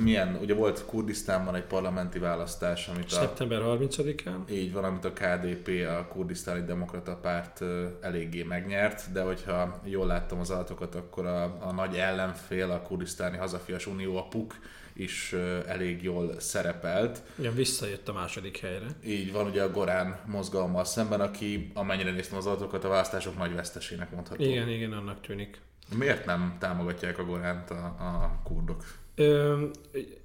Milyen, 0.00 0.38
ugye 0.40 0.54
volt 0.54 0.84
Kurdisztánban 0.84 1.54
egy 1.54 1.64
parlamenti 1.64 2.18
választás, 2.18 2.88
amit 2.88 3.12
a... 3.12 3.14
Szeptember 3.14 3.60
30-án. 3.64 4.50
Így 4.50 4.72
van, 4.72 4.84
amit 4.84 5.04
a 5.04 5.12
KDP, 5.12 5.68
a 5.68 6.06
Kurdisztáni 6.08 6.64
Demokrata 6.64 7.16
Párt 7.16 7.64
eléggé 8.00 8.42
megnyert, 8.42 9.12
de 9.12 9.22
hogyha 9.22 9.80
jól 9.84 10.06
láttam 10.06 10.40
az 10.40 10.50
adatokat, 10.50 10.94
akkor 10.94 11.26
a, 11.26 11.42
a 11.60 11.72
nagy 11.72 11.96
ellenfél, 11.96 12.70
a 12.70 12.80
Kurdisztáni 12.80 13.36
Hazafias 13.36 13.86
Unió, 13.86 14.16
a 14.16 14.28
PUK 14.28 14.54
is 14.96 15.32
elég 15.66 16.02
jól 16.02 16.40
szerepelt. 16.40 17.22
Igen, 17.38 17.54
visszajött 17.54 18.08
a 18.08 18.12
második 18.12 18.58
helyre. 18.58 18.86
Így 19.04 19.32
van, 19.32 19.46
ugye 19.46 19.62
a 19.62 19.70
Gorán 19.70 20.20
mozgalommal 20.26 20.84
szemben, 20.84 21.20
aki 21.20 21.70
amennyire 21.74 22.10
néztem 22.10 22.38
az 22.38 22.46
adatokat, 22.46 22.84
a 22.84 22.88
választások 22.88 23.38
nagy 23.38 23.54
vesztesének 23.54 24.10
mondható. 24.10 24.44
Igen, 24.44 24.68
igen, 24.68 24.92
annak 24.92 25.20
tűnik. 25.20 25.60
Miért 25.96 26.26
nem 26.26 26.56
támogatják 26.58 27.18
a 27.18 27.24
Goránt 27.24 27.70
a, 27.70 27.84
a 27.84 28.40
kurdok? 28.44 28.84
Ö, 29.14 29.64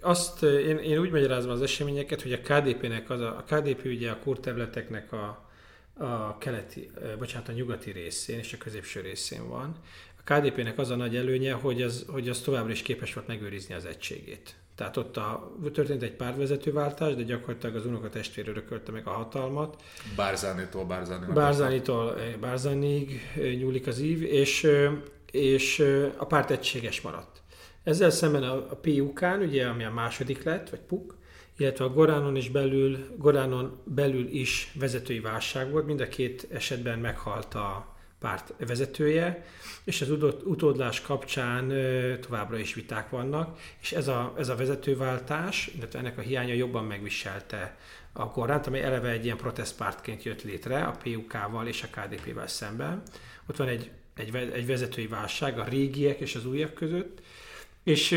azt 0.01 0.43
én, 0.43 0.77
én 0.77 0.98
úgy 0.98 1.12
magyarázom 1.12 1.51
az 1.51 1.62
eseményeket, 1.62 2.22
hogy 2.22 2.34
a 2.34 2.39
KDP-nek 2.39 3.10
az 3.10 3.22
a, 3.22 3.38
a 3.38 3.43
KDP 3.43 3.86
ugye 3.86 4.12
a 4.12 4.19
kurd 4.19 4.39
területeknek 4.39 5.12
a, 5.12 5.50
a 5.93 6.38
keleti, 6.38 6.91
bocsánat, 7.17 7.50
a 7.50 7.51
nyugati 7.51 7.91
részén 7.91 8.39
és 8.39 8.53
a 8.53 8.58
középső 8.58 9.01
részén 9.01 9.50
van. 9.50 9.75
A 10.25 10.34
KDP-nek 10.34 10.77
az 10.77 10.89
a 10.89 10.96
nagy 10.96 11.15
előnye, 11.15 11.53
hogy 11.53 11.81
az, 11.81 12.05
hogy 12.08 12.29
az 12.29 12.39
továbbra 12.39 12.72
is 12.72 12.81
képes 12.81 13.13
volt 13.13 13.27
megőrizni 13.27 13.74
az 13.74 13.86
egységét. 13.86 14.55
Tehát 14.75 14.98
ott 14.98 15.17
a, 15.17 15.51
történt 15.74 16.03
egy 16.03 16.12
pártvezetőváltás, 16.12 17.15
de 17.15 17.24
gyakorlatilag 17.24 17.75
az 17.75 17.86
unoka 17.86 18.10
testvér 18.10 18.48
örökölte 18.48 18.91
meg 18.91 19.08
a 19.08 19.12
hatalmat. 19.12 19.81
Bárzánitól 20.15 20.86
Bárzánitól. 20.86 21.34
Bárzánitól 21.34 22.15
Bárzánig 22.39 23.22
nyúlik 23.58 23.88
az 23.88 24.00
ív, 24.00 24.24
és, 24.24 24.67
és 25.31 25.79
a 26.17 26.25
párt 26.25 26.51
egységes 26.51 27.01
maradt. 27.01 27.41
Ezzel 27.83 28.09
szemben 28.09 28.43
a, 28.43 28.53
a 28.53 28.75
PUK-n, 28.75 29.41
ugye, 29.41 29.67
ami 29.67 29.83
a 29.83 29.91
második 29.91 30.43
lett, 30.43 30.69
vagy 30.69 30.79
PUK, 30.79 31.17
illetve 31.57 31.86
a 31.86 31.93
Goránon, 31.93 32.36
is 32.36 32.50
belül, 32.50 32.98
Goránon 33.17 33.81
belül 33.83 34.27
is 34.27 34.71
vezetői 34.74 35.19
válság 35.19 35.71
volt, 35.71 35.86
mind 35.86 36.01
a 36.01 36.07
két 36.07 36.48
esetben 36.51 37.00
meghalt 37.00 37.53
a 37.53 37.98
párt 38.19 38.53
vezetője, 38.67 39.45
és 39.83 40.01
az 40.01 40.09
utódlás 40.43 41.01
kapcsán 41.01 41.67
továbbra 42.21 42.57
is 42.57 42.74
viták 42.74 43.09
vannak, 43.09 43.59
és 43.81 43.91
ez 43.91 44.07
a, 44.07 44.33
ez 44.38 44.50
a 44.50 44.55
vezetőváltás, 44.55 45.71
illetve 45.75 46.00
ennek 46.00 46.17
a 46.17 46.21
hiánya 46.21 46.53
jobban 46.53 46.86
megviselte 46.86 47.77
a 48.13 48.31
Koránt, 48.31 48.67
amely 48.67 48.83
eleve 48.83 49.09
egy 49.09 49.25
ilyen 49.25 49.38
protestpártként 49.38 50.24
jött 50.24 50.43
létre 50.43 50.83
a 50.83 50.98
PUK-val 51.03 51.67
és 51.67 51.83
a 51.83 52.00
KDP-vel 52.00 52.48
szemben. 52.48 53.01
Ott 53.50 53.57
van 53.57 53.67
egy, 53.67 53.91
egy, 54.15 54.36
egy 54.36 54.65
vezetői 54.65 55.07
válság 55.07 55.59
a 55.59 55.63
régiek 55.63 56.19
és 56.19 56.36
az 56.36 56.45
újak 56.45 56.74
között, 56.74 57.21
és 57.89 58.12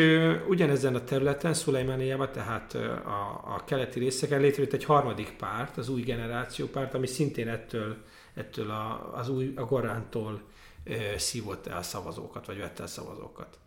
ugyanezen 0.48 0.94
a 0.94 1.04
területen, 1.04 1.54
Szulajmániában, 1.54 2.32
tehát 2.32 2.74
a, 2.74 3.42
a 3.54 3.62
keleti 3.64 3.98
részeken 3.98 4.40
létrejött 4.40 4.72
egy 4.72 4.84
harmadik 4.84 5.36
párt, 5.36 5.76
az 5.76 5.88
új 5.88 6.02
generáció 6.02 6.66
párt, 6.66 6.94
ami 6.94 7.06
szintén 7.06 7.48
ettől, 7.48 7.96
ettől 8.34 8.70
a, 8.70 9.12
az 9.16 9.28
új, 9.28 9.52
a 9.56 9.64
Gorántól 9.64 10.42
uh, 10.86 11.14
szívott 11.16 11.66
el 11.66 11.82
szavazókat, 11.82 12.46
vagy 12.46 12.58
vett 12.58 12.78
el 12.78 12.86
szavazókat. 12.86 13.58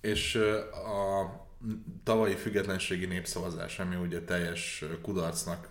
És 0.00 0.34
a 0.72 1.41
tavalyi 2.04 2.34
függetlenségi 2.34 3.06
népszavazás, 3.06 3.78
ami 3.78 3.96
ugye 3.96 4.20
teljes 4.20 4.84
kudarcnak, 5.02 5.68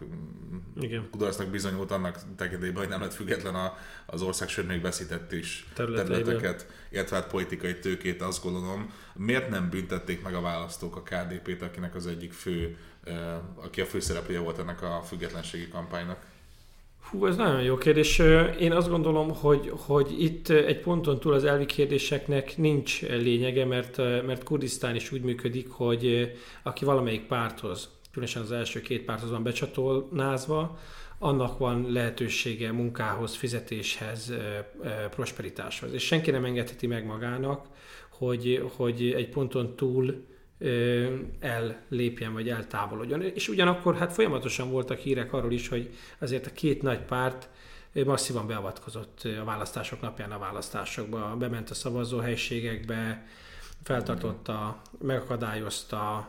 Igen. 0.79 1.07
kudarcnak 1.11 1.47
bizonyult 1.47 1.91
annak 1.91 2.19
tekintetében, 2.35 2.79
hogy 2.79 2.89
nem 2.89 3.01
lett 3.01 3.13
független 3.13 3.55
a, 3.55 3.77
az 4.05 4.21
ország, 4.21 4.49
sőt 4.49 4.67
még 4.67 4.81
veszített 4.81 5.31
is 5.31 5.67
területeket, 5.73 6.67
illetve 6.89 7.15
hát 7.15 7.27
politikai 7.27 7.79
tőkét, 7.79 8.21
azt 8.21 8.43
gondolom. 8.43 8.93
Miért 9.13 9.49
nem 9.49 9.69
büntették 9.69 10.23
meg 10.23 10.33
a 10.33 10.41
választók 10.41 10.95
a 10.95 11.03
KDP-t, 11.03 11.61
akinek 11.61 11.95
az 11.95 12.07
egyik 12.07 12.33
fő, 12.33 12.77
aki 13.55 13.81
a 13.81 13.85
főszereplője 13.85 14.39
volt 14.39 14.59
ennek 14.59 14.81
a 14.81 15.01
függetlenségi 15.07 15.67
kampánynak? 15.67 16.30
Hú, 17.09 17.25
ez 17.25 17.35
nagyon 17.35 17.61
jó 17.61 17.77
kérdés. 17.77 18.19
Én 18.59 18.71
azt 18.71 18.89
gondolom, 18.89 19.35
hogy, 19.35 19.71
hogy 19.75 20.21
itt 20.23 20.49
egy 20.49 20.79
ponton 20.79 21.19
túl 21.19 21.33
az 21.33 21.43
elvi 21.43 21.65
kérdéseknek 21.65 22.57
nincs 22.57 23.01
lényege, 23.01 23.65
mert, 23.65 23.97
mert 23.97 24.43
Kurdisztán 24.43 24.95
is 24.95 25.11
úgy 25.11 25.21
működik, 25.21 25.69
hogy 25.69 26.31
aki 26.63 26.85
valamelyik 26.85 27.27
párthoz, 27.27 27.89
különösen 28.11 28.41
az 28.41 28.51
első 28.51 28.81
két 28.81 29.03
párthoz 29.05 29.29
van 29.29 29.43
becsatornázva, 29.43 30.79
annak 31.19 31.57
van 31.57 31.91
lehetősége 31.91 32.71
munkához, 32.71 33.35
fizetéshez, 33.35 34.33
prosperitáshoz. 35.09 35.93
És 35.93 36.03
senki 36.05 36.31
nem 36.31 36.45
engedheti 36.45 36.87
meg 36.87 37.05
magának, 37.05 37.65
hogy, 38.09 38.69
hogy 38.75 39.13
egy 39.15 39.29
ponton 39.29 39.75
túl 39.75 40.25
ellépjen 41.39 42.33
vagy 42.33 42.49
eltávolodjon. 42.49 43.21
És 43.21 43.47
ugyanakkor 43.47 43.95
hát 43.95 44.13
folyamatosan 44.13 44.71
voltak 44.71 44.97
hírek 44.97 45.33
arról 45.33 45.51
is, 45.51 45.67
hogy 45.67 45.89
azért 46.19 46.45
a 46.45 46.51
két 46.51 46.81
nagy 46.81 46.99
párt 46.99 47.49
masszívan 48.05 48.47
beavatkozott 48.47 49.27
a 49.41 49.43
választások 49.43 50.01
napján 50.01 50.31
a 50.31 50.39
választásokba, 50.39 51.35
bement 51.39 51.69
a 51.69 51.73
szavazóhelységekbe, 51.73 53.25
feltartotta, 53.83 54.81
megakadályozta, 55.01 56.27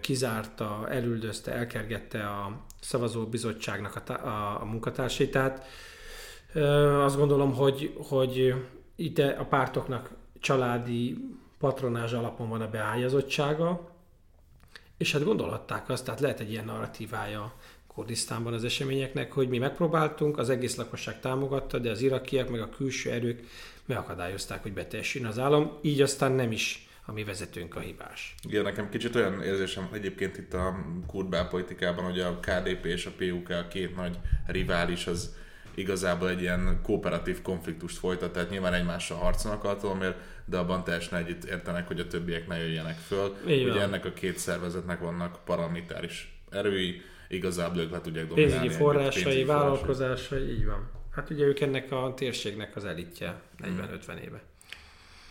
kizárta, 0.00 0.86
elüldözte, 0.88 1.52
elkergette 1.52 2.26
a 2.26 2.60
szavazóbizottságnak 2.80 4.02
a, 4.08 4.12
a, 4.12 4.60
a 4.60 4.64
munkatársait. 4.64 5.30
Tehát 5.30 5.66
azt 7.04 7.16
gondolom, 7.16 7.54
hogy, 7.54 7.94
hogy 8.08 8.54
itt 8.96 9.18
a 9.18 9.46
pártoknak 9.48 10.10
családi 10.40 11.16
patronázs 11.60 12.12
alapon 12.12 12.48
van 12.48 12.60
a 12.60 12.70
beágyazottsága, 12.70 13.90
és 14.96 15.12
hát 15.12 15.24
gondolhatták 15.24 15.88
azt, 15.88 16.04
tehát 16.04 16.20
lehet 16.20 16.40
egy 16.40 16.50
ilyen 16.50 16.64
narratívája 16.64 17.54
Kurdisztánban 17.86 18.52
az 18.52 18.64
eseményeknek, 18.64 19.32
hogy 19.32 19.48
mi 19.48 19.58
megpróbáltunk, 19.58 20.38
az 20.38 20.50
egész 20.50 20.76
lakosság 20.76 21.20
támogatta, 21.20 21.78
de 21.78 21.90
az 21.90 22.00
irakiak 22.00 22.50
meg 22.50 22.60
a 22.60 22.68
külső 22.68 23.10
erők 23.10 23.42
megakadályozták, 23.84 24.62
hogy 24.62 24.72
beteljesüljön 24.72 25.30
az 25.30 25.38
állam, 25.38 25.78
így 25.82 26.00
aztán 26.00 26.32
nem 26.32 26.52
is 26.52 26.88
a 27.04 27.12
mi 27.12 27.24
vezetőnk 27.24 27.76
a 27.76 27.80
hibás. 27.80 28.34
Igen, 28.48 28.62
nekem 28.62 28.88
kicsit 28.88 29.14
olyan 29.14 29.42
érzésem 29.42 29.88
egyébként 29.92 30.38
itt 30.38 30.54
a 30.54 30.84
kurd 31.06 31.28
belpolitikában, 31.28 32.04
hogy 32.04 32.20
a 32.20 32.40
KDP 32.40 32.84
és 32.84 33.06
a 33.06 33.10
PUK 33.16 33.48
a 33.48 33.68
két 33.68 33.96
nagy 33.96 34.18
rivális 34.46 35.06
az 35.06 35.34
igazából 35.74 36.28
egy 36.28 36.40
ilyen 36.40 36.80
kooperatív 36.82 37.42
konfliktust 37.42 37.98
folytat, 37.98 38.32
tehát 38.32 38.50
nyilván 38.50 38.74
egymással 38.74 39.18
harcolnak 39.18 39.98
mert 39.98 40.16
de 40.44 40.56
abban 40.56 40.84
teljesen 40.84 41.18
együtt 41.18 41.44
értenek, 41.44 41.86
hogy 41.86 42.00
a 42.00 42.06
többiek 42.06 42.46
ne 42.46 42.58
jöjjenek 42.58 42.96
föl. 42.96 43.36
Így 43.48 43.62
Ugye 43.62 43.72
van. 43.72 43.82
ennek 43.82 44.04
a 44.04 44.12
két 44.12 44.38
szervezetnek 44.38 45.00
vannak 45.00 45.44
paramilitáris 45.44 46.42
erői, 46.50 47.02
igazából 47.28 47.82
ők 47.82 47.90
le 47.90 48.00
tudják 48.00 48.26
dominálni. 48.26 48.58
Pénzügyi 48.58 48.82
forrásai, 48.82 49.22
pénzügyi 49.22 49.44
vállalkozásai, 49.44 50.50
így 50.50 50.66
van. 50.66 50.90
Hát 51.10 51.30
ugye 51.30 51.44
ők 51.44 51.60
ennek 51.60 51.92
a 51.92 52.12
térségnek 52.16 52.76
az 52.76 52.84
elitje 52.84 53.40
40-50 53.62 54.02
hmm. 54.06 54.16
éve. 54.16 54.42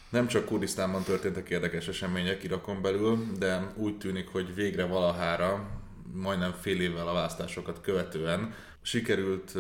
Nem 0.10 0.28
csak 0.28 0.46
Kurdisztánban 0.46 1.04
történtek 1.04 1.50
érdekes 1.50 1.88
események 1.88 2.44
Irakon 2.44 2.82
belül, 2.82 3.18
de 3.40 3.72
úgy 3.76 3.98
tűnik, 3.98 4.28
hogy 4.28 4.56
végre 4.56 4.86
valahára, 4.86 5.70
majdnem 6.14 6.52
fél 6.52 6.82
évvel 6.82 7.08
a 7.08 7.14
választásokat 7.14 7.82
követően 7.82 8.54
sikerült 8.82 9.54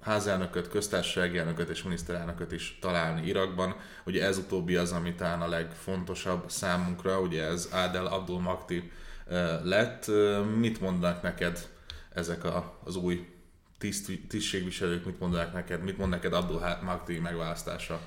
házelnököt, 0.00 0.68
köztársasági 0.68 1.38
elnököt 1.38 1.68
és 1.68 1.82
miniszterelnököt 1.82 2.52
is 2.52 2.78
találni 2.80 3.26
Irakban. 3.26 3.74
Ugye 4.04 4.24
ez 4.24 4.38
utóbbi 4.38 4.76
az, 4.76 4.92
ami 4.92 5.14
talán 5.14 5.40
a 5.40 5.48
legfontosabb 5.48 6.50
számunkra, 6.50 7.20
ugye 7.20 7.42
ez 7.42 7.68
Adel 7.72 8.06
Abdul 8.06 8.40
Makti 8.40 8.90
lett. 9.62 10.10
Mit 10.58 10.80
mondanak 10.80 11.22
neked 11.22 11.68
ezek 12.14 12.44
a, 12.44 12.78
az 12.84 12.96
új 12.96 13.26
tiszt, 13.78 14.10
tisztségviselők 14.28 15.04
mit 15.04 15.20
mondanak 15.20 15.52
neked, 15.52 15.82
mit 15.82 15.98
mond 15.98 16.10
neked 16.10 16.32
Abdul 16.32 16.62
Magdi 16.84 17.18
megválasztása? 17.18 18.00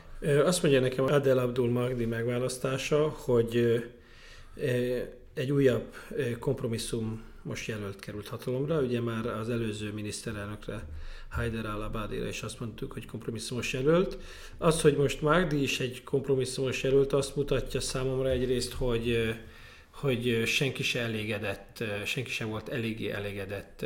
Azt 0.46 0.62
mondja 0.64 0.82
nekem 0.82 1.06
Adel 1.06 1.38
Abdul 1.38 1.70
Magdi 1.70 2.06
megválasztása, 2.06 3.10
hogy 3.10 3.84
egy 5.34 5.52
újabb 5.52 5.96
kompromisszum 6.40 7.24
most 7.44 7.68
jelölt 7.68 8.00
került 8.00 8.28
hatalomra. 8.28 8.82
Ugye 8.82 9.02
már 9.02 9.26
az 9.26 9.50
előző 9.50 9.92
miniszterelnökre, 9.92 10.88
Haider 11.30 11.66
al-Abadira 11.66 12.28
is 12.28 12.42
azt 12.42 12.60
mondtuk, 12.60 12.94
hogy 12.94 13.06
kompromisszumos 13.06 13.74
jelölt. 13.74 14.18
Az, 14.58 14.82
hogy 14.82 14.96
most 14.96 15.22
Magdi 15.22 15.62
is 15.62 15.80
egy 15.80 16.04
kompromisszumos 16.04 16.84
jelölt, 16.84 17.14
azt 17.14 17.36
mutatja 17.36 17.80
számomra 17.80 18.30
egyrészt, 18.30 18.74
hogy 18.74 19.36
hogy 19.90 20.44
senki 20.46 20.84
se 20.84 21.00
elégedett, 21.00 21.84
senki 22.06 22.30
sem 22.30 22.50
volt 22.50 22.70
eléggé 22.70 23.10
elégedett 23.10 23.86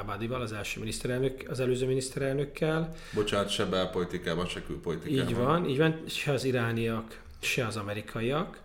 Abadival, 0.00 0.40
az 0.40 0.52
első 0.52 0.80
miniszterelnök, 0.80 1.44
az 1.48 1.60
előző 1.60 1.86
miniszterelnökkel. 1.86 2.94
Bocsánat, 3.14 3.50
se 3.50 3.64
belpolitikában, 3.64 4.46
se 4.46 4.62
külpolitikában. 4.62 5.28
Így 5.28 5.36
van, 5.36 5.68
így 5.68 5.78
van, 5.78 6.02
se 6.06 6.32
az 6.32 6.44
irániak, 6.44 7.20
se 7.40 7.66
az 7.66 7.76
amerikaiak. 7.76 8.60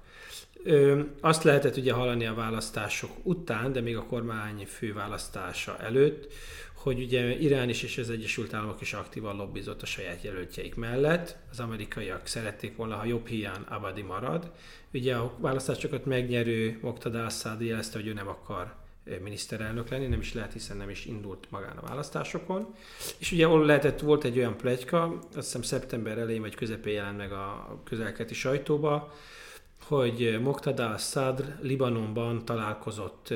Ö, 0.63 1.01
azt 1.21 1.43
lehetett 1.43 1.77
ugye 1.77 1.93
hallani 1.93 2.25
a 2.25 2.33
választások 2.33 3.11
után, 3.23 3.71
de 3.71 3.81
még 3.81 3.97
a 3.97 4.05
kormány 4.05 4.65
főválasztása 4.67 5.77
előtt, 5.79 6.33
hogy 6.73 6.99
ugye 6.99 7.39
Irán 7.39 7.69
is 7.69 7.83
és 7.83 7.97
az 7.97 8.09
Egyesült 8.09 8.53
Államok 8.53 8.81
is 8.81 8.93
aktívan 8.93 9.35
lobbizott 9.35 9.81
a 9.81 9.85
saját 9.85 10.23
jelöltjeik 10.23 10.75
mellett. 10.75 11.35
Az 11.51 11.59
amerikaiak 11.59 12.27
szerették 12.27 12.75
volna, 12.75 12.95
ha 12.95 13.05
jobb 13.05 13.27
hiány 13.27 13.65
Abadi 13.69 14.01
marad. 14.01 14.51
Ugye 14.93 15.15
a 15.15 15.33
választásokat 15.37 16.05
megnyerő 16.05 16.79
Moqtada 16.81 17.25
Assad 17.25 17.61
jelezte, 17.61 17.97
hogy 17.97 18.07
ő 18.07 18.13
nem 18.13 18.27
akar 18.27 18.73
miniszterelnök 19.23 19.89
lenni, 19.89 20.07
nem 20.07 20.19
is 20.19 20.33
lehet, 20.33 20.53
hiszen 20.53 20.77
nem 20.77 20.89
is 20.89 21.05
indult 21.05 21.47
magán 21.49 21.77
a 21.77 21.87
választásokon. 21.87 22.75
És 23.17 23.31
ugye 23.31 23.45
ahol 23.45 23.65
lehetett, 23.65 23.99
volt 23.99 24.23
egy 24.23 24.37
olyan 24.37 24.57
plegyka, 24.57 25.03
azt 25.35 25.45
hiszem 25.45 25.61
szeptember 25.61 26.17
elején 26.17 26.41
vagy 26.41 26.55
közepén 26.55 26.93
jelent 26.93 27.17
meg 27.17 27.31
a 27.31 27.79
közelketi 27.83 28.33
sajtóba, 28.33 29.13
hogy 29.87 30.39
Moqtada 30.41 30.89
Assad 30.89 31.55
Libanonban 31.61 32.45
találkozott 32.45 33.33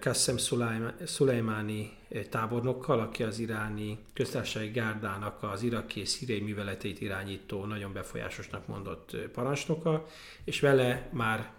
Qassem 0.00 0.36
Szulejmáni 1.04 1.98
tábornokkal, 2.30 3.00
aki 3.00 3.22
az 3.22 3.38
iráni 3.38 3.98
köztársasági 4.12 4.70
gárdának 4.70 5.42
az 5.42 5.62
iraki 5.62 6.00
és 6.00 6.08
szíriai 6.08 6.40
műveleteit 6.40 7.00
irányító, 7.00 7.64
nagyon 7.64 7.92
befolyásosnak 7.92 8.66
mondott 8.66 9.16
parancsnoka, 9.32 10.06
és 10.44 10.60
vele 10.60 11.08
már 11.12 11.50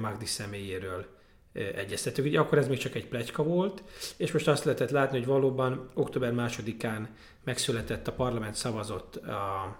Magdi 0.00 0.26
személyéről 0.26 1.06
egyeztetünk. 1.52 2.28
Ugye 2.28 2.38
akkor 2.38 2.58
ez 2.58 2.68
még 2.68 2.78
csak 2.78 2.94
egy 2.94 3.06
plegyka 3.06 3.42
volt, 3.42 3.82
és 4.16 4.32
most 4.32 4.48
azt 4.48 4.64
lehetett 4.64 4.90
látni, 4.90 5.18
hogy 5.18 5.26
valóban 5.26 5.90
október 5.94 6.32
másodikán 6.32 7.08
megszületett 7.44 8.08
a 8.08 8.12
parlament 8.12 8.54
szavazott 8.54 9.16
a 9.16 9.76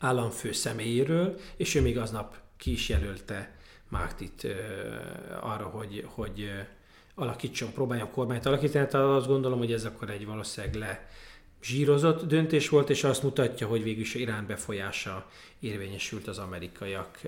államfő 0.00 0.52
személyéről, 0.52 1.38
és 1.56 1.74
ő 1.74 1.80
még 1.80 1.98
aznap 1.98 2.36
ki 2.56 2.72
is 2.72 2.88
jelölte 2.88 3.54
Mártit 3.88 4.46
arra, 5.40 5.64
hogy, 5.64 6.04
hogy 6.06 6.50
alakítson, 7.14 7.72
próbáljon 7.72 8.10
kormányt 8.10 8.46
alakítani. 8.46 8.86
Tehát 8.88 9.06
azt 9.08 9.26
gondolom, 9.26 9.58
hogy 9.58 9.72
ez 9.72 9.84
akkor 9.84 10.10
egy 10.10 10.26
valószínűleg 10.26 10.74
le 10.76 11.08
zsírozott 11.62 12.26
döntés 12.26 12.68
volt, 12.68 12.90
és 12.90 13.04
azt 13.04 13.22
mutatja, 13.22 13.66
hogy 13.66 13.82
végül 13.82 14.00
is 14.00 14.14
Irán 14.14 14.46
befolyása 14.46 15.30
érvényesült 15.60 16.26
az 16.26 16.38
amerikaiak 16.38 17.18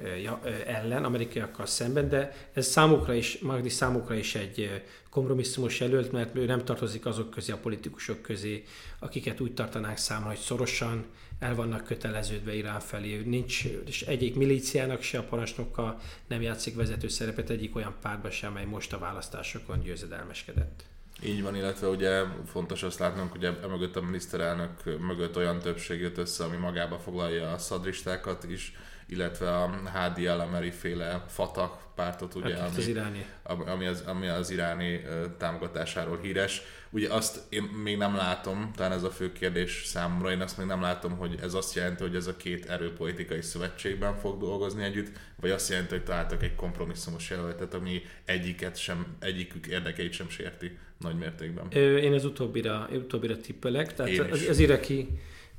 ellen, 0.67 1.05
amerikaiakkal 1.05 1.67
szemben, 1.67 2.09
de 2.09 2.49
ez 2.53 2.67
számukra 2.67 3.15
is, 3.15 3.39
Magdi 3.39 3.69
számukra 3.69 4.15
is 4.15 4.35
egy 4.35 4.83
kompromisszumos 5.11 5.81
jelölt, 5.81 6.13
mert 6.13 6.37
ő 6.37 6.45
nem 6.45 6.65
tartozik 6.65 7.07
azok 7.07 7.31
közé, 7.31 7.53
a 7.53 7.57
politikusok 7.57 8.23
közé, 8.23 8.65
akiket 8.99 9.41
úgy 9.41 9.55
tartanák 9.55 9.97
számon, 9.97 10.29
hogy 10.29 10.39
szorosan 10.39 11.05
el 11.43 11.55
vannak 11.55 11.85
köteleződve 11.85 12.55
Irán 12.55 12.81
felé. 12.81 13.23
Nincs, 13.25 13.65
és 13.87 14.03
egyik 14.03 14.35
milíciának 14.35 15.03
se 15.03 15.19
a 15.19 15.23
parancsnokkal 15.23 16.01
nem 16.27 16.43
játszik 16.43 16.75
vezető 16.75 17.09
szerepet 17.09 17.51
egyik 17.51 17.77
olyan 17.77 17.95
pártba 18.01 18.31
sem, 18.31 18.51
amely 18.51 18.65
most 18.65 18.93
a 18.93 18.99
választásokon 18.99 19.81
győzedelmeskedett. 19.81 20.85
Így 21.25 21.43
van, 21.43 21.57
illetve 21.57 21.89
ugye 21.89 22.23
fontos 22.47 22.83
azt 22.83 22.99
látnunk, 22.99 23.31
hogy 23.31 23.45
emögött 23.45 23.97
a 23.97 24.03
miniszterelnök 24.03 24.85
mögött 24.85 25.37
olyan 25.37 25.59
többség 25.59 26.01
jött 26.01 26.19
össze, 26.19 26.45
ami 26.45 26.57
magába 26.57 26.99
foglalja 26.99 27.53
a 27.53 27.59
szadristákat 27.59 28.45
is, 28.45 28.75
illetve 29.13 29.57
a 29.57 29.81
Hadi 29.93 30.27
el 30.27 30.71
féle 30.71 31.25
Fatah 31.29 31.71
pártot, 31.95 32.35
ugye, 32.35 32.57
hát, 32.57 32.69
ami, 32.69 32.77
az 32.77 32.89
iráni. 32.89 33.27
ami, 33.43 33.87
az, 33.87 34.03
ami 34.07 34.27
az 34.27 34.51
iráni 34.51 35.01
támogatásáról 35.39 36.19
híres. 36.23 36.63
Ugye 36.91 37.13
azt 37.13 37.41
én 37.49 37.63
még 37.63 37.97
nem 37.97 38.17
látom, 38.17 38.71
talán 38.77 38.93
ez 38.93 39.03
a 39.03 39.11
fő 39.11 39.33
kérdés 39.33 39.83
számomra, 39.85 40.31
én 40.31 40.41
azt 40.41 40.59
még 40.59 40.67
nem 40.67 40.81
látom, 40.81 41.17
hogy 41.17 41.39
ez 41.43 41.55
azt 41.55 41.75
jelenti, 41.75 42.03
hogy 42.03 42.15
ez 42.15 42.27
a 42.27 42.37
két 42.37 42.67
erőpolitikai 42.67 43.43
szövetségben 43.43 44.17
fog 44.17 44.41
dolgozni 44.41 44.85
együtt, 44.85 45.11
vagy 45.41 45.51
azt 45.51 45.71
jelenti, 45.71 45.95
hogy 45.95 46.05
találtak 46.05 46.43
egy 46.43 46.55
kompromisszumos 46.55 47.31
jelöltet, 47.31 47.75
ami 47.75 48.03
egyiket 48.25 48.77
sem, 48.77 49.07
egyikük 49.19 49.67
érdekeit 49.67 50.13
sem 50.13 50.29
sérti 50.29 50.79
nagy 50.99 51.17
mértékben. 51.17 51.71
Én 51.81 52.13
az 52.13 52.25
utóbbira, 52.25 52.89
utóbbira 52.93 53.37
tippelek, 53.37 53.95
tehát 53.95 54.31
az, 54.31 54.47
az 54.49 54.59
iraki 54.59 55.09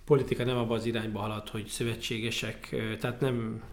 politika 0.06 0.44
nem 0.44 0.58
abban 0.58 0.78
az 0.78 0.86
irányba 0.86 1.20
halad, 1.20 1.50
hogy 1.50 1.68
szövetségesek, 1.68 2.76
tehát 3.00 3.20
nem 3.20 3.63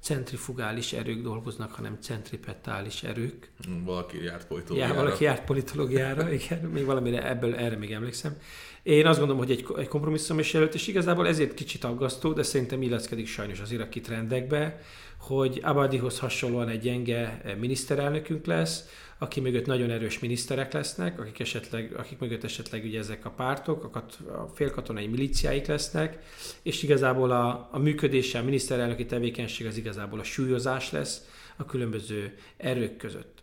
centrifugális 0.00 0.92
erők 0.92 1.22
dolgoznak, 1.22 1.72
hanem 1.72 1.98
centripetális 2.00 3.02
erők. 3.02 3.50
Valaki 3.84 4.24
járt 4.24 4.46
politológiára. 4.46 4.94
Ja, 4.94 5.00
valaki 5.02 5.24
járt 5.24 5.44
politológiára, 5.44 6.32
igen, 6.32 6.58
még 6.58 6.84
valamire 6.84 7.28
ebből 7.28 7.54
erre 7.54 7.76
még 7.76 7.92
emlékszem. 7.92 8.36
Én 8.82 9.06
azt 9.06 9.18
gondolom, 9.18 9.42
hogy 9.42 9.50
egy, 9.50 9.66
egy 9.78 9.88
kompromisszum 9.88 10.38
is 10.38 10.52
jelölt, 10.52 10.74
és 10.74 10.86
igazából 10.86 11.26
ezért 11.26 11.54
kicsit 11.54 11.84
aggasztó, 11.84 12.32
de 12.32 12.42
szerintem 12.42 12.82
illeszkedik 12.82 13.26
sajnos 13.26 13.60
az 13.60 13.72
iraki 13.72 14.00
trendekbe, 14.00 14.80
hogy 15.18 15.60
Abadihoz 15.62 16.18
hasonlóan 16.18 16.68
egy 16.68 16.80
gyenge 16.80 17.42
miniszterelnökünk 17.58 18.46
lesz, 18.46 18.88
aki 19.18 19.40
mögött 19.40 19.66
nagyon 19.66 19.90
erős 19.90 20.18
miniszterek 20.18 20.72
lesznek, 20.72 21.20
akik, 21.20 21.40
esetleg, 21.40 21.94
akik 21.96 22.18
mögött 22.18 22.44
esetleg 22.44 22.84
ugye 22.84 22.98
ezek 22.98 23.24
a 23.24 23.30
pártok, 23.30 23.96
a, 23.96 24.04
a 24.32 24.50
félkatonai 24.54 25.06
milíciáik 25.06 25.66
lesznek, 25.66 26.18
és 26.62 26.82
igazából 26.82 27.30
a, 27.30 27.68
a 27.72 27.78
működése, 27.78 28.38
a 28.38 28.42
miniszterelnöki 28.42 29.06
tevékenység 29.06 29.66
az 29.66 29.76
igazából 29.76 30.18
a 30.18 30.24
súlyozás 30.24 30.90
lesz 30.90 31.28
a 31.56 31.64
különböző 31.64 32.34
erők 32.56 32.96
között. 32.96 33.39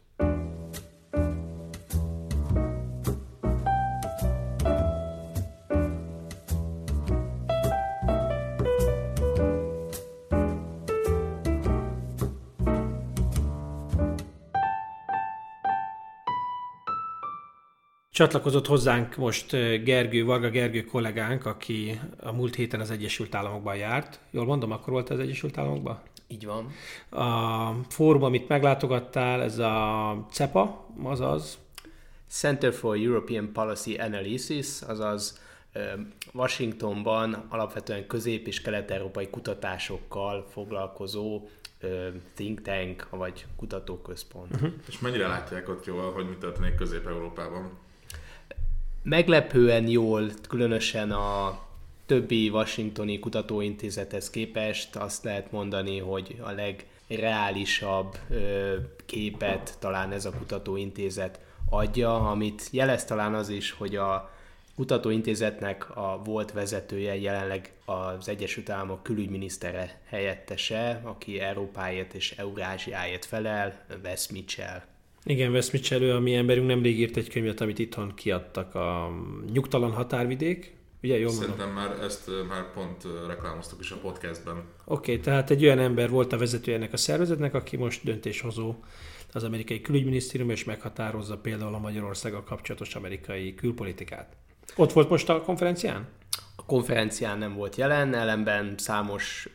Csatlakozott 18.17 18.67
hozzánk 18.67 19.15
most 19.15 19.51
Gergő, 19.83 20.25
Varga 20.25 20.49
Gergő 20.49 20.83
kollégánk, 20.83 21.45
aki 21.45 21.99
a 22.19 22.31
múlt 22.31 22.55
héten 22.55 22.79
az 22.79 22.91
Egyesült 22.91 23.35
Államokban 23.35 23.75
járt. 23.75 24.19
Jól 24.31 24.45
mondom, 24.45 24.71
akkor 24.71 24.93
volt 24.93 25.09
az 25.09 25.19
Egyesült 25.19 25.57
Államokban? 25.57 26.01
Így 26.27 26.45
van. 26.45 26.71
A 27.09 27.71
fórum, 27.89 28.23
amit 28.23 28.47
meglátogattál, 28.47 29.41
ez 29.41 29.59
a 29.59 30.25
CEPA, 30.31 30.85
azaz? 31.03 31.57
Center 32.29 32.73
for 32.73 32.95
European 32.95 33.51
Policy 33.53 33.95
Analysis, 33.95 34.81
azaz 34.81 35.41
Washingtonban 36.33 37.45
alapvetően 37.49 38.07
közép- 38.07 38.47
és 38.47 38.61
kelet-európai 38.61 39.29
kutatásokkal 39.29 40.45
foglalkozó 40.49 41.47
think 42.35 42.61
tank, 42.61 43.07
vagy 43.09 43.45
kutatóközpont. 43.57 44.53
Uh-huh. 44.53 44.71
És 44.87 44.99
mennyire 44.99 45.27
látják 45.27 45.69
ott 45.69 45.85
jól, 45.85 46.11
hogy 46.11 46.29
mi 46.29 46.35
történik 46.35 46.75
Közép-Európában? 46.75 47.85
Meglepően 49.09 49.87
jól, 49.87 50.29
különösen 50.49 51.11
a 51.11 51.59
többi 52.05 52.49
washingtoni 52.49 53.19
kutatóintézethez 53.19 54.29
képest 54.29 54.95
azt 54.95 55.23
lehet 55.23 55.51
mondani, 55.51 55.99
hogy 55.99 56.35
a 56.41 56.51
legreálisabb 56.51 58.17
ö, 58.29 58.75
képet 59.05 59.77
talán 59.79 60.11
ez 60.11 60.25
a 60.25 60.31
kutatóintézet 60.31 61.39
adja, 61.69 62.29
amit 62.29 62.67
jelez 62.71 63.05
talán 63.05 63.33
az 63.33 63.49
is, 63.49 63.71
hogy 63.71 63.95
a 63.95 64.31
kutatóintézetnek 64.75 65.97
a 65.97 66.21
volt 66.23 66.51
vezetője 66.51 67.19
jelenleg 67.19 67.73
az 67.85 68.27
Egyesült 68.27 68.69
Államok 68.69 69.03
külügyminisztere 69.03 70.01
helyettese, 70.05 71.01
aki 71.03 71.39
Európáért 71.39 72.13
és 72.13 72.31
Eurázsiáért 72.31 73.25
felel, 73.25 73.85
Wes 74.03 74.29
Mitchell. 74.29 74.81
Igen, 75.29 75.51
Wes 75.51 75.71
Mitchell, 75.71 76.15
a 76.15 76.19
mi 76.19 76.35
emberünk 76.35 76.67
nemrég 76.67 76.99
írt 76.99 77.17
egy 77.17 77.29
könyvet, 77.29 77.61
amit 77.61 77.79
itthon 77.79 78.13
kiadtak, 78.15 78.75
a 78.75 79.11
Nyugtalan 79.51 79.91
határvidék. 79.91 80.75
Ugye, 81.03 81.17
jól 81.19 81.31
Szerintem 81.31 81.73
mondom? 81.73 81.83
már 81.83 82.03
ezt 82.03 82.29
már 82.47 82.73
pont 82.73 83.03
reklámoztuk 83.27 83.79
is 83.79 83.91
a 83.91 83.97
podcastben. 83.97 84.55
Oké, 84.55 85.11
okay, 85.11 85.19
tehát 85.23 85.49
egy 85.49 85.63
olyan 85.63 85.79
ember 85.79 86.09
volt 86.09 86.33
a 86.33 86.37
vezető 86.37 86.73
ennek 86.73 86.93
a 86.93 86.97
szervezetnek, 86.97 87.53
aki 87.53 87.77
most 87.77 88.03
döntéshozó 88.03 88.75
az 89.33 89.43
amerikai 89.43 89.81
külügyminisztérium, 89.81 90.49
és 90.49 90.63
meghatározza 90.63 91.37
például 91.37 91.73
a 91.73 91.79
Magyarországgal 91.79 92.43
kapcsolatos 92.43 92.95
amerikai 92.95 93.55
külpolitikát. 93.55 94.35
Ott 94.75 94.91
volt 94.91 95.09
most 95.09 95.29
a 95.29 95.41
konferencián? 95.41 96.07
A 96.55 96.65
konferencián 96.65 97.37
nem 97.37 97.55
volt 97.55 97.75
jelen, 97.75 98.13
ellenben 98.13 98.73
számos 98.77 99.49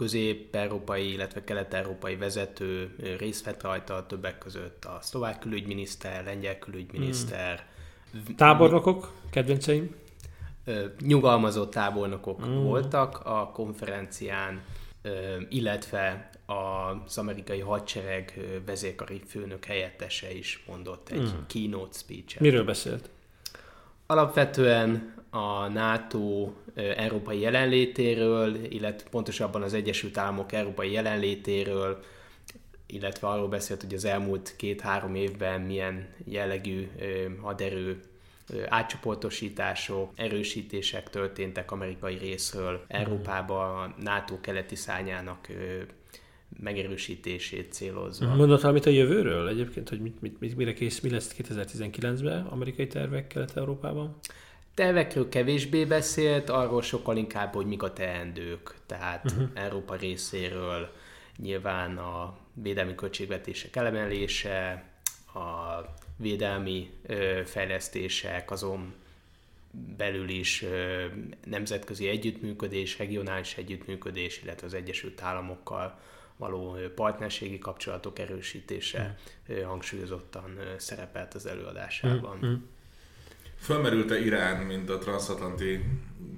közép-európai, 0.00 1.12
illetve 1.12 1.44
kelet-európai 1.44 2.16
vezető 2.16 2.94
részt 3.18 3.44
vett 3.44 3.62
rajta, 3.62 4.06
többek 4.06 4.38
között 4.38 4.84
a 4.84 4.98
szlovák 5.00 5.38
külügyminiszter, 5.38 6.24
lengyel 6.24 6.58
külügyminiszter. 6.58 7.66
Hmm. 8.12 8.36
Tábornokok, 8.36 9.12
kedvenceim? 9.30 9.94
Nyugalmazott 11.00 11.70
tábornokok 11.70 12.42
hmm. 12.42 12.62
voltak 12.62 13.20
a 13.24 13.50
konferencián, 13.52 14.60
illetve 15.48 16.30
az 16.46 17.18
amerikai 17.18 17.60
hadsereg 17.60 18.40
vezérkari 18.66 19.20
főnök 19.26 19.64
helyettese 19.64 20.32
is 20.32 20.64
mondott 20.66 21.08
egy 21.08 21.30
hmm. 21.30 21.46
keynote 21.46 21.98
speech-et. 21.98 22.40
Miről 22.40 22.64
beszélt? 22.64 23.10
Alapvetően 24.06 25.14
a 25.30 25.68
NATO 25.68 26.52
európai 26.74 27.40
jelenlétéről, 27.40 28.56
illetve 28.68 29.08
pontosabban 29.10 29.62
az 29.62 29.74
Egyesült 29.74 30.18
Államok 30.18 30.52
európai 30.52 30.92
jelenlétéről, 30.92 32.02
illetve 32.86 33.28
arról 33.28 33.48
beszélt, 33.48 33.82
hogy 33.82 33.94
az 33.94 34.04
elmúlt 34.04 34.54
két-három 34.56 35.14
évben 35.14 35.60
milyen 35.60 36.08
jellegű 36.24 36.88
haderő 37.40 38.00
átcsoportosítások, 38.68 40.12
erősítések 40.14 41.10
történtek 41.10 41.70
amerikai 41.70 42.18
részről 42.18 42.84
Európába 42.88 43.82
a 43.82 43.94
NATO 44.02 44.40
keleti 44.40 44.74
szányának 44.74 45.48
megerősítését 46.62 47.72
célozva. 47.72 48.34
Mondott 48.34 48.60
valamit 48.60 48.86
a 48.86 48.90
jövőről 48.90 49.48
egyébként, 49.48 49.88
hogy 49.88 50.00
mit, 50.00 50.20
mit, 50.20 50.40
mit, 50.40 50.56
mire 50.56 50.72
kész, 50.72 51.00
mi 51.00 51.10
lesz 51.10 51.34
2019-ben 51.38 52.46
amerikai 52.46 52.86
tervek 52.86 53.26
Kelet-Európában? 53.26 54.16
Tervekről 54.74 55.28
kevésbé 55.28 55.84
beszélt, 55.84 56.50
arról 56.50 56.82
sokkal 56.82 57.16
inkább, 57.16 57.54
hogy 57.54 57.66
mik 57.66 57.82
a 57.82 57.92
teendők. 57.92 58.74
Tehát 58.86 59.24
uh-huh. 59.24 59.48
Európa 59.54 59.94
részéről 59.94 60.92
nyilván 61.36 61.98
a 61.98 62.36
védelmi 62.54 62.94
költségvetések 62.94 63.76
elemelése, 63.76 64.84
a 65.34 65.80
védelmi 66.16 66.90
ö, 67.06 67.40
fejlesztések, 67.44 68.50
azon 68.50 68.94
belül 69.96 70.28
is 70.28 70.62
ö, 70.62 71.04
nemzetközi 71.44 72.08
együttműködés, 72.08 72.98
regionális 72.98 73.56
együttműködés, 73.56 74.42
illetve 74.42 74.66
az 74.66 74.74
Egyesült 74.74 75.22
Államokkal 75.22 75.98
való 76.36 76.76
partnerségi 76.94 77.58
kapcsolatok 77.58 78.18
erősítése 78.18 79.18
mm. 79.52 79.62
hangsúlyozottan 79.62 80.58
szerepelt 80.76 81.34
az 81.34 81.46
előadásában. 81.46 82.38
Mm. 82.44 82.54
Fölmerült-e 83.60 84.18
Irán, 84.18 84.66
mint 84.66 84.90
a 84.90 84.98
transatlanti 84.98 85.80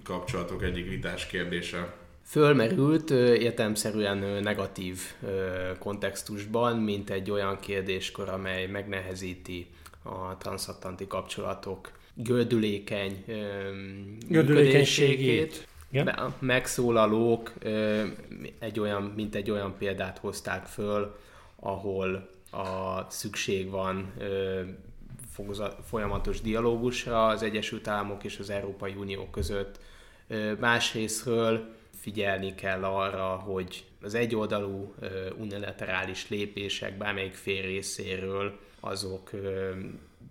kapcsolatok 0.05 0.63
egyik 0.63 0.89
vitás 0.89 1.27
kérdése? 1.27 1.95
Fölmerült 2.25 3.11
értelmszerűen 3.11 4.43
negatív 4.43 5.01
kontextusban, 5.79 6.77
mint 6.77 7.11
egy 7.11 7.31
olyan 7.31 7.59
kérdéskor, 7.61 8.29
amely 8.29 8.67
megnehezíti 8.67 9.67
a 10.03 10.37
transatlanti 10.37 11.07
kapcsolatok 11.07 11.93
gördülékeny 12.15 13.25
gördülékenységét. 14.29 15.69
Igen. 15.91 16.07
A 16.07 16.35
megszólalók 16.39 17.53
egy 18.59 18.81
olyan, 18.81 19.03
mint 19.03 19.35
egy 19.35 19.51
olyan 19.51 19.75
példát 19.79 20.19
hozták 20.19 20.67
föl, 20.67 21.17
ahol 21.57 22.29
a 22.51 23.07
szükség 23.09 23.71
van 23.71 24.13
folyamatos 25.85 26.41
dialógusra 26.41 27.27
az 27.27 27.43
Egyesült 27.43 27.89
Államok 27.89 28.25
és 28.25 28.39
az 28.39 28.51
Európai 28.51 28.95
Unió 28.95 29.27
között. 29.31 29.81
Másrésztről 30.59 31.75
figyelni 32.01 32.55
kell 32.55 32.85
arra, 32.85 33.27
hogy 33.27 33.85
az 34.03 34.15
egyoldalú 34.15 34.95
unilaterális 35.39 36.29
lépések 36.29 36.97
bármelyik 36.97 37.35
fél 37.35 37.63
részéről 37.63 38.59
azok 38.81 39.31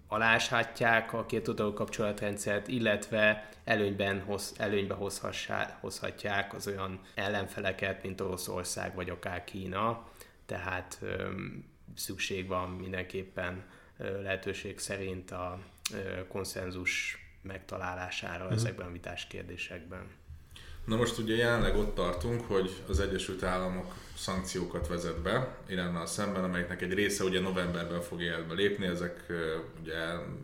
aláshatják 0.08 1.14
a 1.14 1.26
két 1.26 1.48
oldalú 1.48 1.74
kapcsolatrendszert, 1.74 2.68
illetve 2.68 3.50
előnyben 3.64 4.22
hoz, 4.22 4.54
előnybe 4.58 4.96
hozhatják 5.82 6.54
az 6.54 6.68
olyan 6.68 7.00
ellenfeleket, 7.16 8.04
mint 8.04 8.22
Oroszország 8.22 8.96
vagy 8.96 9.10
akár 9.10 9.44
Kína. 9.44 10.10
Tehát 10.46 10.98
öm, 11.02 11.66
szükség 11.96 12.48
van 12.48 12.70
mindenképpen 12.70 13.64
lehetőség 14.22 14.80
szerint 14.80 15.32
a 15.32 15.60
konszenzus 16.28 17.18
megtalálására 17.42 18.44
uh-huh. 18.44 18.58
ezekben 18.58 18.88
a 18.88 18.92
vitás 18.92 19.28
kérdésekben. 19.28 20.08
Na 20.86 20.96
most 20.96 21.18
ugye 21.18 21.36
jelenleg 21.36 21.76
ott 21.76 21.96
tartunk, 21.96 22.42
hogy 22.48 22.72
az 22.88 23.00
Egyesült 23.00 23.44
Államok 23.44 23.94
szankciókat 24.18 24.88
vezet 24.88 25.22
be 25.22 25.58
Iránnal 25.68 26.06
szemben, 26.06 26.44
amelyeknek 26.44 26.82
egy 26.82 26.94
része 26.94 27.24
ugye 27.24 27.40
novemberben 27.40 28.02
fog 28.02 28.22
életbe 28.22 28.54
lépni, 28.54 28.86
ezek 28.86 29.26
ugye 29.82 29.98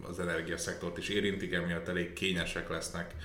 az 0.10 0.20
energiaszektort 0.20 0.98
is 0.98 1.10
érintik, 1.10 1.54
emiatt 1.54 1.88
elég 1.88 2.13
kényesek 2.13 2.70
lesznek. 2.70 3.15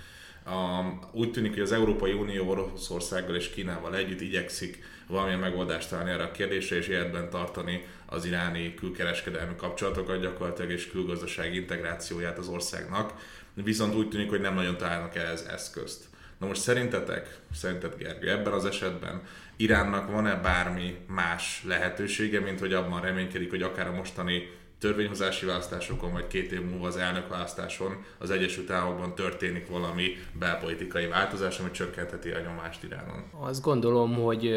Úgy 1.13 1.31
tűnik, 1.31 1.53
hogy 1.53 1.63
az 1.63 1.73
Európai 1.73 2.13
Unió 2.13 2.49
Oroszországgal 2.49 3.35
és 3.35 3.51
Kínával 3.51 3.97
együtt 3.97 4.21
igyekszik 4.21 4.85
valamilyen 5.07 5.39
megoldást 5.39 5.89
találni 5.89 6.11
erre 6.11 6.23
a 6.23 6.31
kérdésre, 6.31 6.77
és 6.77 6.89
életben 6.89 7.31
tartani 7.31 7.85
az 8.07 8.25
iráni 8.25 8.75
külkereskedelmi 8.75 9.57
kapcsolatokat 9.57 10.21
gyakorlatilag, 10.21 10.71
és 10.71 10.91
külgazdasági 10.91 11.57
integrációját 11.57 12.39
az 12.39 12.49
országnak. 12.49 13.13
Viszont 13.55 13.95
úgy 13.95 14.09
tűnik, 14.09 14.29
hogy 14.29 14.41
nem 14.41 14.55
nagyon 14.55 14.77
találnak 14.77 15.17
ehhez 15.17 15.43
eszközt. 15.43 16.05
Na 16.39 16.47
most 16.47 16.61
szerintetek, 16.61 17.39
szerinted 17.55 17.95
Gergő, 17.97 18.31
ebben 18.31 18.53
az 18.53 18.65
esetben 18.65 19.23
Iránnak 19.57 20.11
van-e 20.11 20.35
bármi 20.35 20.97
más 21.07 21.63
lehetősége, 21.67 22.41
mint 22.41 22.61
hogy 22.61 22.73
abban 22.73 23.01
reménykedik, 23.01 23.51
hogy 23.51 23.63
akár 23.63 23.87
a 23.87 23.93
mostani 23.93 24.51
törvényhozási 24.83 25.47
választásokon, 25.47 26.13
vagy 26.13 26.27
két 26.27 26.53
év 26.53 26.61
múlva 26.61 26.87
az 26.87 26.97
elnökválasztáson 26.97 28.05
az 28.19 28.31
Egyesült 28.31 28.71
Államokban 28.71 29.15
történik 29.15 29.69
valami 29.69 30.17
belpolitikai 30.39 31.07
változás, 31.07 31.59
ami 31.59 31.71
csökkentheti 31.71 32.31
a 32.31 32.41
nyomást 32.41 32.83
Iránon? 32.83 33.25
Azt 33.41 33.63
gondolom, 33.63 34.15
hogy 34.15 34.53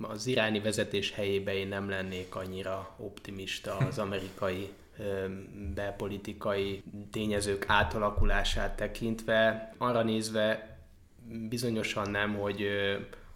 az 0.00 0.26
iráni 0.26 0.60
vezetés 0.60 1.12
helyébe 1.12 1.54
én 1.54 1.68
nem 1.68 1.88
lennék 1.88 2.34
annyira 2.34 2.94
optimista 2.96 3.76
az 3.76 3.98
amerikai 3.98 4.68
belpolitikai 5.74 6.82
tényezők 7.12 7.64
átalakulását 7.66 8.76
tekintve. 8.76 9.72
Arra 9.78 10.02
nézve 10.02 10.78
bizonyosan 11.48 12.10
nem, 12.10 12.34
hogy 12.34 12.66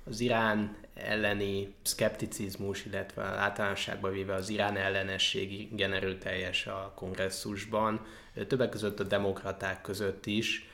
az 0.04 0.20
Irán 0.20 0.76
elleni 1.04 1.74
szkepticizmus, 1.82 2.84
illetve 2.84 3.22
általánosságban 3.22 4.12
véve 4.12 4.34
az 4.34 4.48
Irán 4.48 4.76
ellenesség 4.76 5.52
igen 5.72 5.92
erőteljes 5.92 6.66
a 6.66 6.92
kongresszusban, 6.94 8.06
többek 8.46 8.68
között 8.68 9.00
a 9.00 9.04
demokraták 9.04 9.80
között 9.80 10.26
is. 10.26 10.68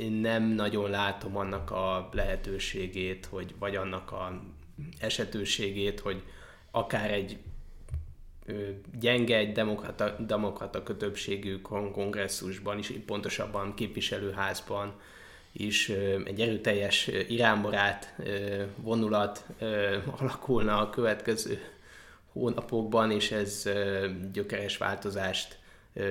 Én 0.00 0.12
nem 0.12 0.42
nagyon 0.42 0.90
látom 0.90 1.36
annak 1.36 1.70
a 1.70 2.08
lehetőségét, 2.12 3.26
hogy, 3.26 3.54
vagy 3.58 3.76
annak 3.76 4.12
a 4.12 4.42
esetőségét, 5.00 6.00
hogy 6.00 6.22
akár 6.70 7.10
egy 7.10 7.38
gyenge 8.98 9.36
egy 9.36 9.52
demokrata, 9.52 10.16
demokrata 10.18 10.82
kötöbbségű 10.82 11.60
kongresszusban 11.92 12.78
is, 12.78 12.92
pontosabban 13.06 13.74
képviselőházban 13.74 14.94
is 15.56 15.88
egy 16.24 16.40
erőteljes 16.40 17.10
iránbarát 17.28 18.14
vonulat 18.76 19.44
alakulna 20.18 20.80
a 20.80 20.90
következő 20.90 21.60
hónapokban, 22.32 23.10
és 23.10 23.30
ez 23.30 23.68
gyökeres 24.32 24.76
változást 24.76 25.58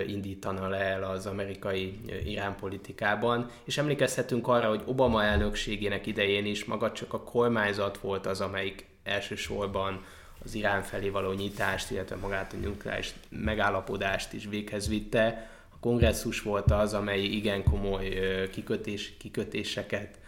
indítana 0.08 0.67
le 0.67 0.77
el 0.77 1.03
az 1.03 1.25
amerikai 1.25 1.99
iránpolitikában. 2.25 3.49
És 3.63 3.77
emlékezhetünk 3.77 4.47
arra, 4.47 4.69
hogy 4.69 4.81
Obama 4.86 5.23
elnökségének 5.23 6.05
idején 6.05 6.45
is 6.45 6.65
maga 6.65 6.91
csak 6.91 7.13
a 7.13 7.23
kormányzat 7.23 7.97
volt 7.97 8.25
az, 8.25 8.41
amelyik 8.41 8.86
elsősorban 9.03 10.03
az 10.43 10.53
Irán 10.53 10.81
felé 10.81 11.10
való 11.10 11.31
nyitást, 11.31 11.91
illetve 11.91 12.15
magát 12.15 12.53
a 12.53 12.58
nukleáris 12.58 13.13
megállapodást 13.29 14.34
is 14.34 14.45
véghez 14.45 14.88
vitte. 14.88 15.49
Kongresszus 15.86 16.41
volt 16.41 16.71
az, 16.71 16.93
amely 16.93 17.21
igen 17.21 17.63
komoly 17.63 18.10
kikötés, 18.52 19.13
kikötéseket, 19.17 20.19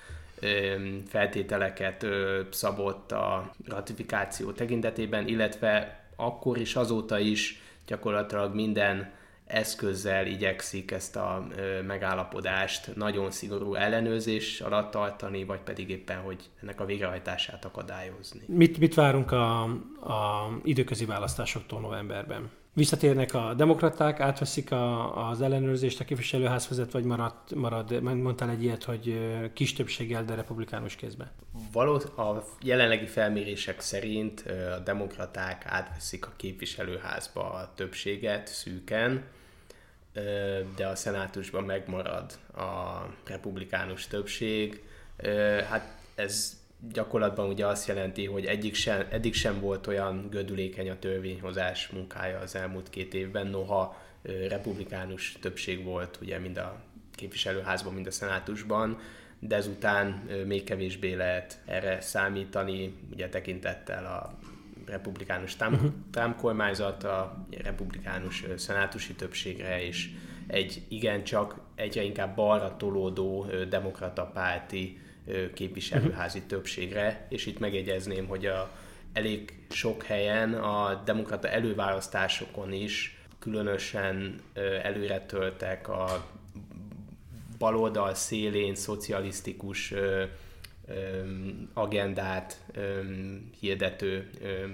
feltételeket 1.08 2.06
szabott 2.50 3.12
a 3.12 3.52
ratifikáció 3.68 4.52
tekintetében, 4.52 5.28
illetve 5.28 6.04
akkor 6.16 6.58
is 6.58 6.76
azóta 6.76 7.20
is 7.20 7.62
gyakorlatilag 7.88 8.56
minden 8.56 9.12
eszközzel 9.46 10.28
igyekszik 10.28 10.92
ezt 10.92 11.16
a 11.16 11.48
megállapodást 11.88 12.96
nagyon 12.96 13.32
szigorú 13.32 13.74
ellenőrzés 13.74 14.62
alatt 14.62 14.92
tartani, 14.92 15.44
vagy 15.44 15.60
pedig 15.60 15.90
éppen, 15.90 16.18
hogy 16.18 16.50
ennek 16.62 16.80
a 16.80 16.86
végrehajtását 16.86 17.66
akadályozni. 17.66 18.42
Mit, 18.46 18.78
mit 18.78 18.94
várunk 18.94 19.32
a, 19.32 19.64
a 20.02 20.50
időközi 20.64 21.06
választásoktól 21.06 21.80
novemberben? 21.80 22.50
Visszatérnek 22.78 23.34
a 23.34 23.54
demokraták, 23.54 24.20
átveszik 24.20 24.72
a, 24.72 25.30
az 25.30 25.42
ellenőrzést, 25.42 26.00
a 26.00 26.04
képviselőház 26.04 26.68
vezet, 26.68 26.92
vagy 26.92 27.04
marad, 27.04 27.34
marad, 27.56 28.02
mondtál 28.02 28.50
egy 28.50 28.64
ilyet, 28.64 28.84
hogy 28.84 29.20
kis 29.54 29.74
többséggel, 29.74 30.26
de 30.26 30.36
republikánus 30.36 30.96
kézbe? 30.96 31.32
Való, 31.72 31.94
a 32.18 32.44
jelenlegi 32.62 33.06
felmérések 33.06 33.82
szerint 33.82 34.46
a 34.76 34.80
demokraták 34.80 35.66
átveszik 35.66 36.26
a 36.26 36.34
képviselőházba 36.36 37.54
a 37.54 37.72
többséget 37.76 38.48
szűken, 38.48 39.24
de 40.76 40.88
a 40.88 40.96
szenátusban 40.96 41.64
megmarad 41.64 42.40
a 42.56 43.02
republikánus 43.26 44.08
többség. 44.08 44.84
Hát 45.70 45.98
ez 46.16 46.58
gyakorlatban 46.92 47.50
ugye 47.50 47.66
azt 47.66 47.88
jelenti, 47.88 48.26
hogy 48.26 48.46
eddig 48.46 48.76
sem, 48.76 49.08
eddig 49.10 49.34
sem 49.34 49.60
volt 49.60 49.88
olyan 49.88 50.28
gödülékeny 50.30 50.90
a 50.90 51.00
törvényhozás 51.00 51.88
munkája 51.90 52.40
az 52.40 52.56
elmúlt 52.56 52.90
két 52.90 53.14
évben, 53.14 53.48
noha 53.48 54.02
republikánus 54.48 55.38
többség 55.42 55.84
volt 55.84 56.20
ugye 56.22 56.40
mind 56.40 56.58
a 56.58 56.82
képviselőházban, 57.16 57.94
mind 57.94 58.08
a 58.08 58.12
szenátusban, 58.12 59.00
de 59.40 59.56
ezután 59.56 60.08
még 60.46 60.64
kevésbé 60.64 61.14
lehet 61.14 61.60
erre 61.66 62.02
számítani, 62.02 62.94
ugye 63.12 63.30
tekintettel 63.30 64.06
a 64.06 64.38
republikánus 64.86 65.56
Trump, 65.56 65.74
uh-huh. 65.74 65.92
Trump 66.12 66.36
kormányzat, 66.36 67.04
a 67.04 67.46
republikánus 67.64 68.46
szenátusi 68.56 69.14
többségre 69.14 69.84
és 69.84 70.10
egy 70.48 70.82
igencsak 70.88 71.60
egyre 71.76 72.04
inkább 72.04 72.36
balra 72.36 72.78
tolódó 72.78 73.46
demokrata 73.70 74.26
párti 74.26 75.00
képviselőházi 75.54 76.42
többségre, 76.42 77.26
és 77.30 77.46
itt 77.46 77.60
megegyezném, 77.60 78.28
hogy 78.28 78.46
a 78.46 78.72
elég 79.14 79.54
sok 79.70 80.04
helyen 80.04 80.54
a 80.54 81.02
demokrata 81.06 81.48
előválasztásokon 81.48 82.74
is 82.74 83.18
különösen 83.40 84.42
előre 84.84 85.26
töltek 85.26 85.90
a 85.90 86.28
baloldal 87.58 88.14
szélén 88.14 88.76
szocialisztikus 88.76 89.94
agendát 91.74 92.66
hirdető 93.60 94.30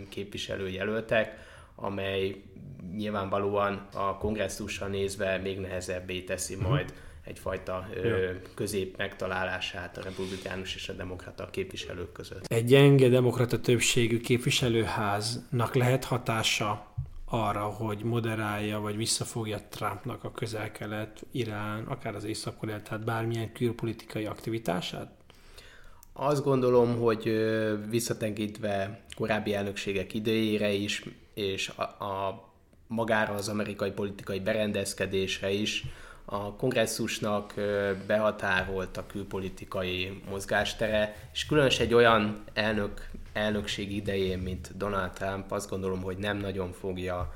képviselőjelöltek, 0.09 1.37
amely 1.75 2.41
nyilvánvalóan 2.95 3.87
a 3.93 4.17
kongresszusra 4.17 4.87
nézve 4.87 5.37
még 5.37 5.59
nehezebbé 5.59 6.21
teszi 6.21 6.55
mhm. 6.55 6.67
majd 6.67 6.93
egyfajta 7.23 7.87
ö, 7.95 8.31
közép 8.53 8.97
megtalálását 8.97 9.97
a 9.97 10.01
republikánus 10.01 10.75
és 10.75 10.89
a 10.89 10.93
demokrata 10.93 11.49
képviselők 11.49 12.11
között. 12.11 12.45
Egy 12.45 12.65
gyenge 12.65 13.09
demokrata 13.09 13.59
többségű 13.59 14.19
képviselőháznak 14.19 15.75
lehet 15.75 16.03
hatása 16.03 16.93
arra, 17.25 17.63
hogy 17.63 18.03
moderálja 18.03 18.79
vagy 18.79 18.97
visszafogja 18.97 19.59
Trumpnak 19.69 20.23
a 20.23 20.31
közel-kelet, 20.31 21.25
Irán, 21.31 21.83
akár 21.83 22.15
az 22.15 22.23
észak 22.23 22.59
tehát 22.59 23.03
bármilyen 23.03 23.51
külpolitikai 23.51 24.25
aktivitását? 24.25 25.11
Azt 26.13 26.43
gondolom, 26.43 26.99
hogy 26.99 27.45
visszatekintve 27.89 29.03
korábbi 29.15 29.53
elnökségek 29.53 30.13
idejére 30.13 30.71
is, 30.71 31.03
és 31.33 31.69
a, 31.69 31.81
a 31.81 32.51
magára 32.87 33.33
az 33.33 33.49
amerikai 33.49 33.91
politikai 33.91 34.39
berendezkedésre 34.39 35.51
is, 35.51 35.85
a 36.25 36.55
kongresszusnak 36.55 37.53
behatárolt 38.07 38.97
a 38.97 39.05
külpolitikai 39.05 40.21
mozgástere, 40.29 41.15
és 41.33 41.45
különösen 41.45 41.85
egy 41.85 41.93
olyan 41.93 42.43
elnök, 42.53 43.09
elnökség 43.33 43.91
idején, 43.91 44.39
mint 44.39 44.77
Donald 44.77 45.11
Trump, 45.11 45.51
azt 45.51 45.69
gondolom, 45.69 46.01
hogy 46.01 46.17
nem 46.17 46.37
nagyon 46.37 46.71
fogja 46.71 47.33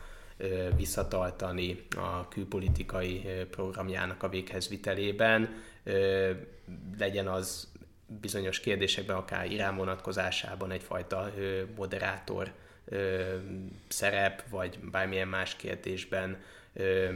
visszatartani 0.76 1.86
a 1.96 2.28
külpolitikai 2.28 3.26
programjának 3.52 4.24
a 4.24 4.30
véghezvitelében, 4.30 5.50
legyen 6.98 7.28
az 7.28 7.68
bizonyos 8.22 8.60
kérdésekben, 8.60 9.16
akár 9.16 9.52
Irán 9.52 9.76
vonatkozásában 9.76 10.72
egyfajta 10.72 11.32
moderátor 11.76 12.52
szerep, 13.88 14.44
vagy 14.50 14.80
bármilyen 14.80 15.28
más 15.28 15.56
kérdésben 15.56 16.38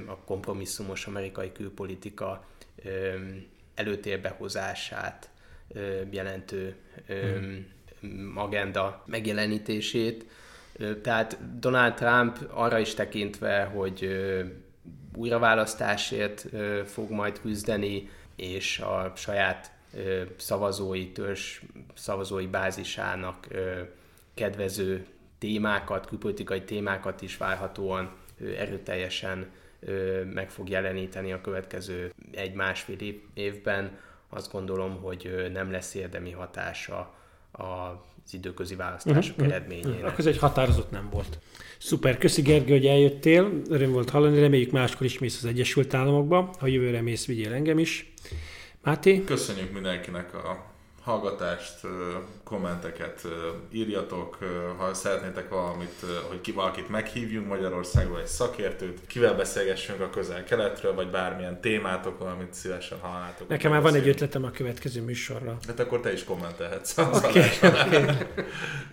a 0.08 0.16
kompromisszumos 0.16 1.06
amerikai 1.06 1.52
külpolitika 1.52 2.46
előtérbe 3.76 4.30
hozását 4.30 5.30
jelentő 6.10 6.76
agenda 8.36 9.04
megjelenítését. 9.06 10.26
Tehát 11.02 11.60
Donald 11.60 11.94
Trump 11.94 12.38
arra 12.50 12.80
is 12.80 12.94
tekintve, 12.94 13.64
hogy 13.64 14.10
újraválasztásért 15.16 16.46
fog 16.86 17.12
majd 17.12 17.40
küzdeni, 17.40 18.10
és 18.36 18.80
a 18.80 19.14
saját 19.16 19.72
szavazói 20.38 21.12
törzs, 21.12 21.62
szavazói 21.94 22.48
bázisának 22.48 23.48
kedvező 24.34 25.06
témákat, 25.42 26.08
külpolitikai 26.08 26.62
témákat 26.62 27.22
is 27.22 27.38
várhatóan 27.38 28.12
erőteljesen 28.58 29.50
meg 30.34 30.50
fog 30.50 30.70
jeleníteni 30.70 31.32
a 31.32 31.42
következő 31.42 32.14
egy-másfél 32.32 32.98
évben. 33.34 33.98
Azt 34.30 34.52
gondolom, 34.52 35.02
hogy 35.02 35.50
nem 35.54 35.72
lesz 35.72 35.94
érdemi 35.94 36.32
hatása 36.32 37.14
az 37.52 38.34
időközi 38.34 38.76
választások 38.76 39.38
uh-huh, 39.38 39.54
eredményére. 39.54 39.90
Uh-huh. 39.90 40.06
Akkor 40.06 40.20
ez 40.20 40.26
egy 40.26 40.38
határozott 40.38 40.92
nem 40.92 41.10
volt. 41.12 41.40
Szuper, 41.78 42.18
köszi 42.18 42.42
Gergő, 42.42 42.72
hogy 42.72 42.86
eljöttél. 42.86 43.62
Öröm 43.70 43.92
volt 43.92 44.10
hallani, 44.10 44.40
reméljük 44.40 44.72
máskor 44.72 45.06
is 45.06 45.20
mész 45.20 45.38
az 45.38 45.46
Egyesült 45.46 45.94
Államokba. 45.94 46.54
Ha 46.60 46.68
jövőre 46.68 47.02
mész, 47.02 47.26
vigyél 47.26 47.54
engem 47.54 47.80
is. 47.80 48.14
Máté? 48.82 49.24
Köszönjük 49.24 49.74
mindenkinek 49.74 50.34
a 50.34 50.71
hallgatást, 51.03 51.81
kommenteket 52.45 53.21
írjatok, 53.71 54.39
ha 54.79 54.95
szeretnétek 54.95 55.49
valamit, 55.49 56.05
hogy 56.29 56.41
ki 56.41 56.53
valakit 56.53 56.89
meghívjunk 56.89 57.47
Magyarországról, 57.47 58.21
egy 58.21 58.27
szakértőt, 58.27 59.07
kivel 59.07 59.35
beszélgessünk 59.35 60.01
a 60.01 60.11
közel-keletről, 60.11 60.95
vagy 60.95 61.11
bármilyen 61.11 61.61
témátok, 61.61 62.19
valamit 62.19 62.55
szívesen 62.55 62.99
hallnátok. 63.01 63.49
Nekem 63.49 63.71
már 63.71 63.83
van 63.83 63.95
egy 63.95 64.09
ötletem 64.09 64.45
a 64.45 64.51
következő 64.51 65.03
műsorra. 65.03 65.57
Hát 65.67 65.81
akkor 65.81 66.01
te 66.01 66.13
is 66.13 66.25
kommentelhetsz 66.25 66.99
az 66.99 67.25
okay, 67.25 67.43
okay. 67.63 68.05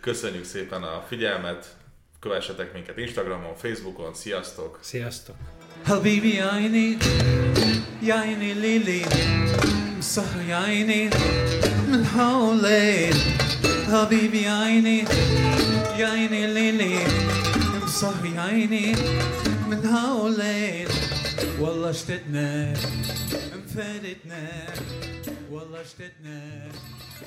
Köszönjük 0.02 0.44
szépen 0.44 0.84
a 0.84 1.04
figyelmet, 1.08 1.76
kövessetek 2.20 2.74
minket 2.74 2.98
Instagramon, 2.98 3.56
Facebookon, 3.56 4.14
sziasztok! 4.14 4.78
Sziasztok! 4.82 5.36
حبيبي 5.86 6.42
عيني 6.42 6.98
يا 8.02 8.14
عيني 8.14 8.54
ليلي 8.54 9.02
سهر 10.00 10.42
يا 10.50 10.56
عيني 10.56 11.10
من 11.89 12.07
حولين 12.07 13.15
حبيبي 13.93 14.49
عيني 14.49 14.99
يا 15.99 16.07
عيني 16.09 16.47
ليلي. 16.47 16.99
سهر 17.87 18.27
يا 18.37 18.41
عيني 18.41 18.95
من 19.69 19.81
حولين 19.95 20.89
والله 21.61 21.91
اشتقنا 21.91 22.75
انفردنا. 23.55 24.67
والله 25.51 25.81
اشتقنا. 25.81 26.69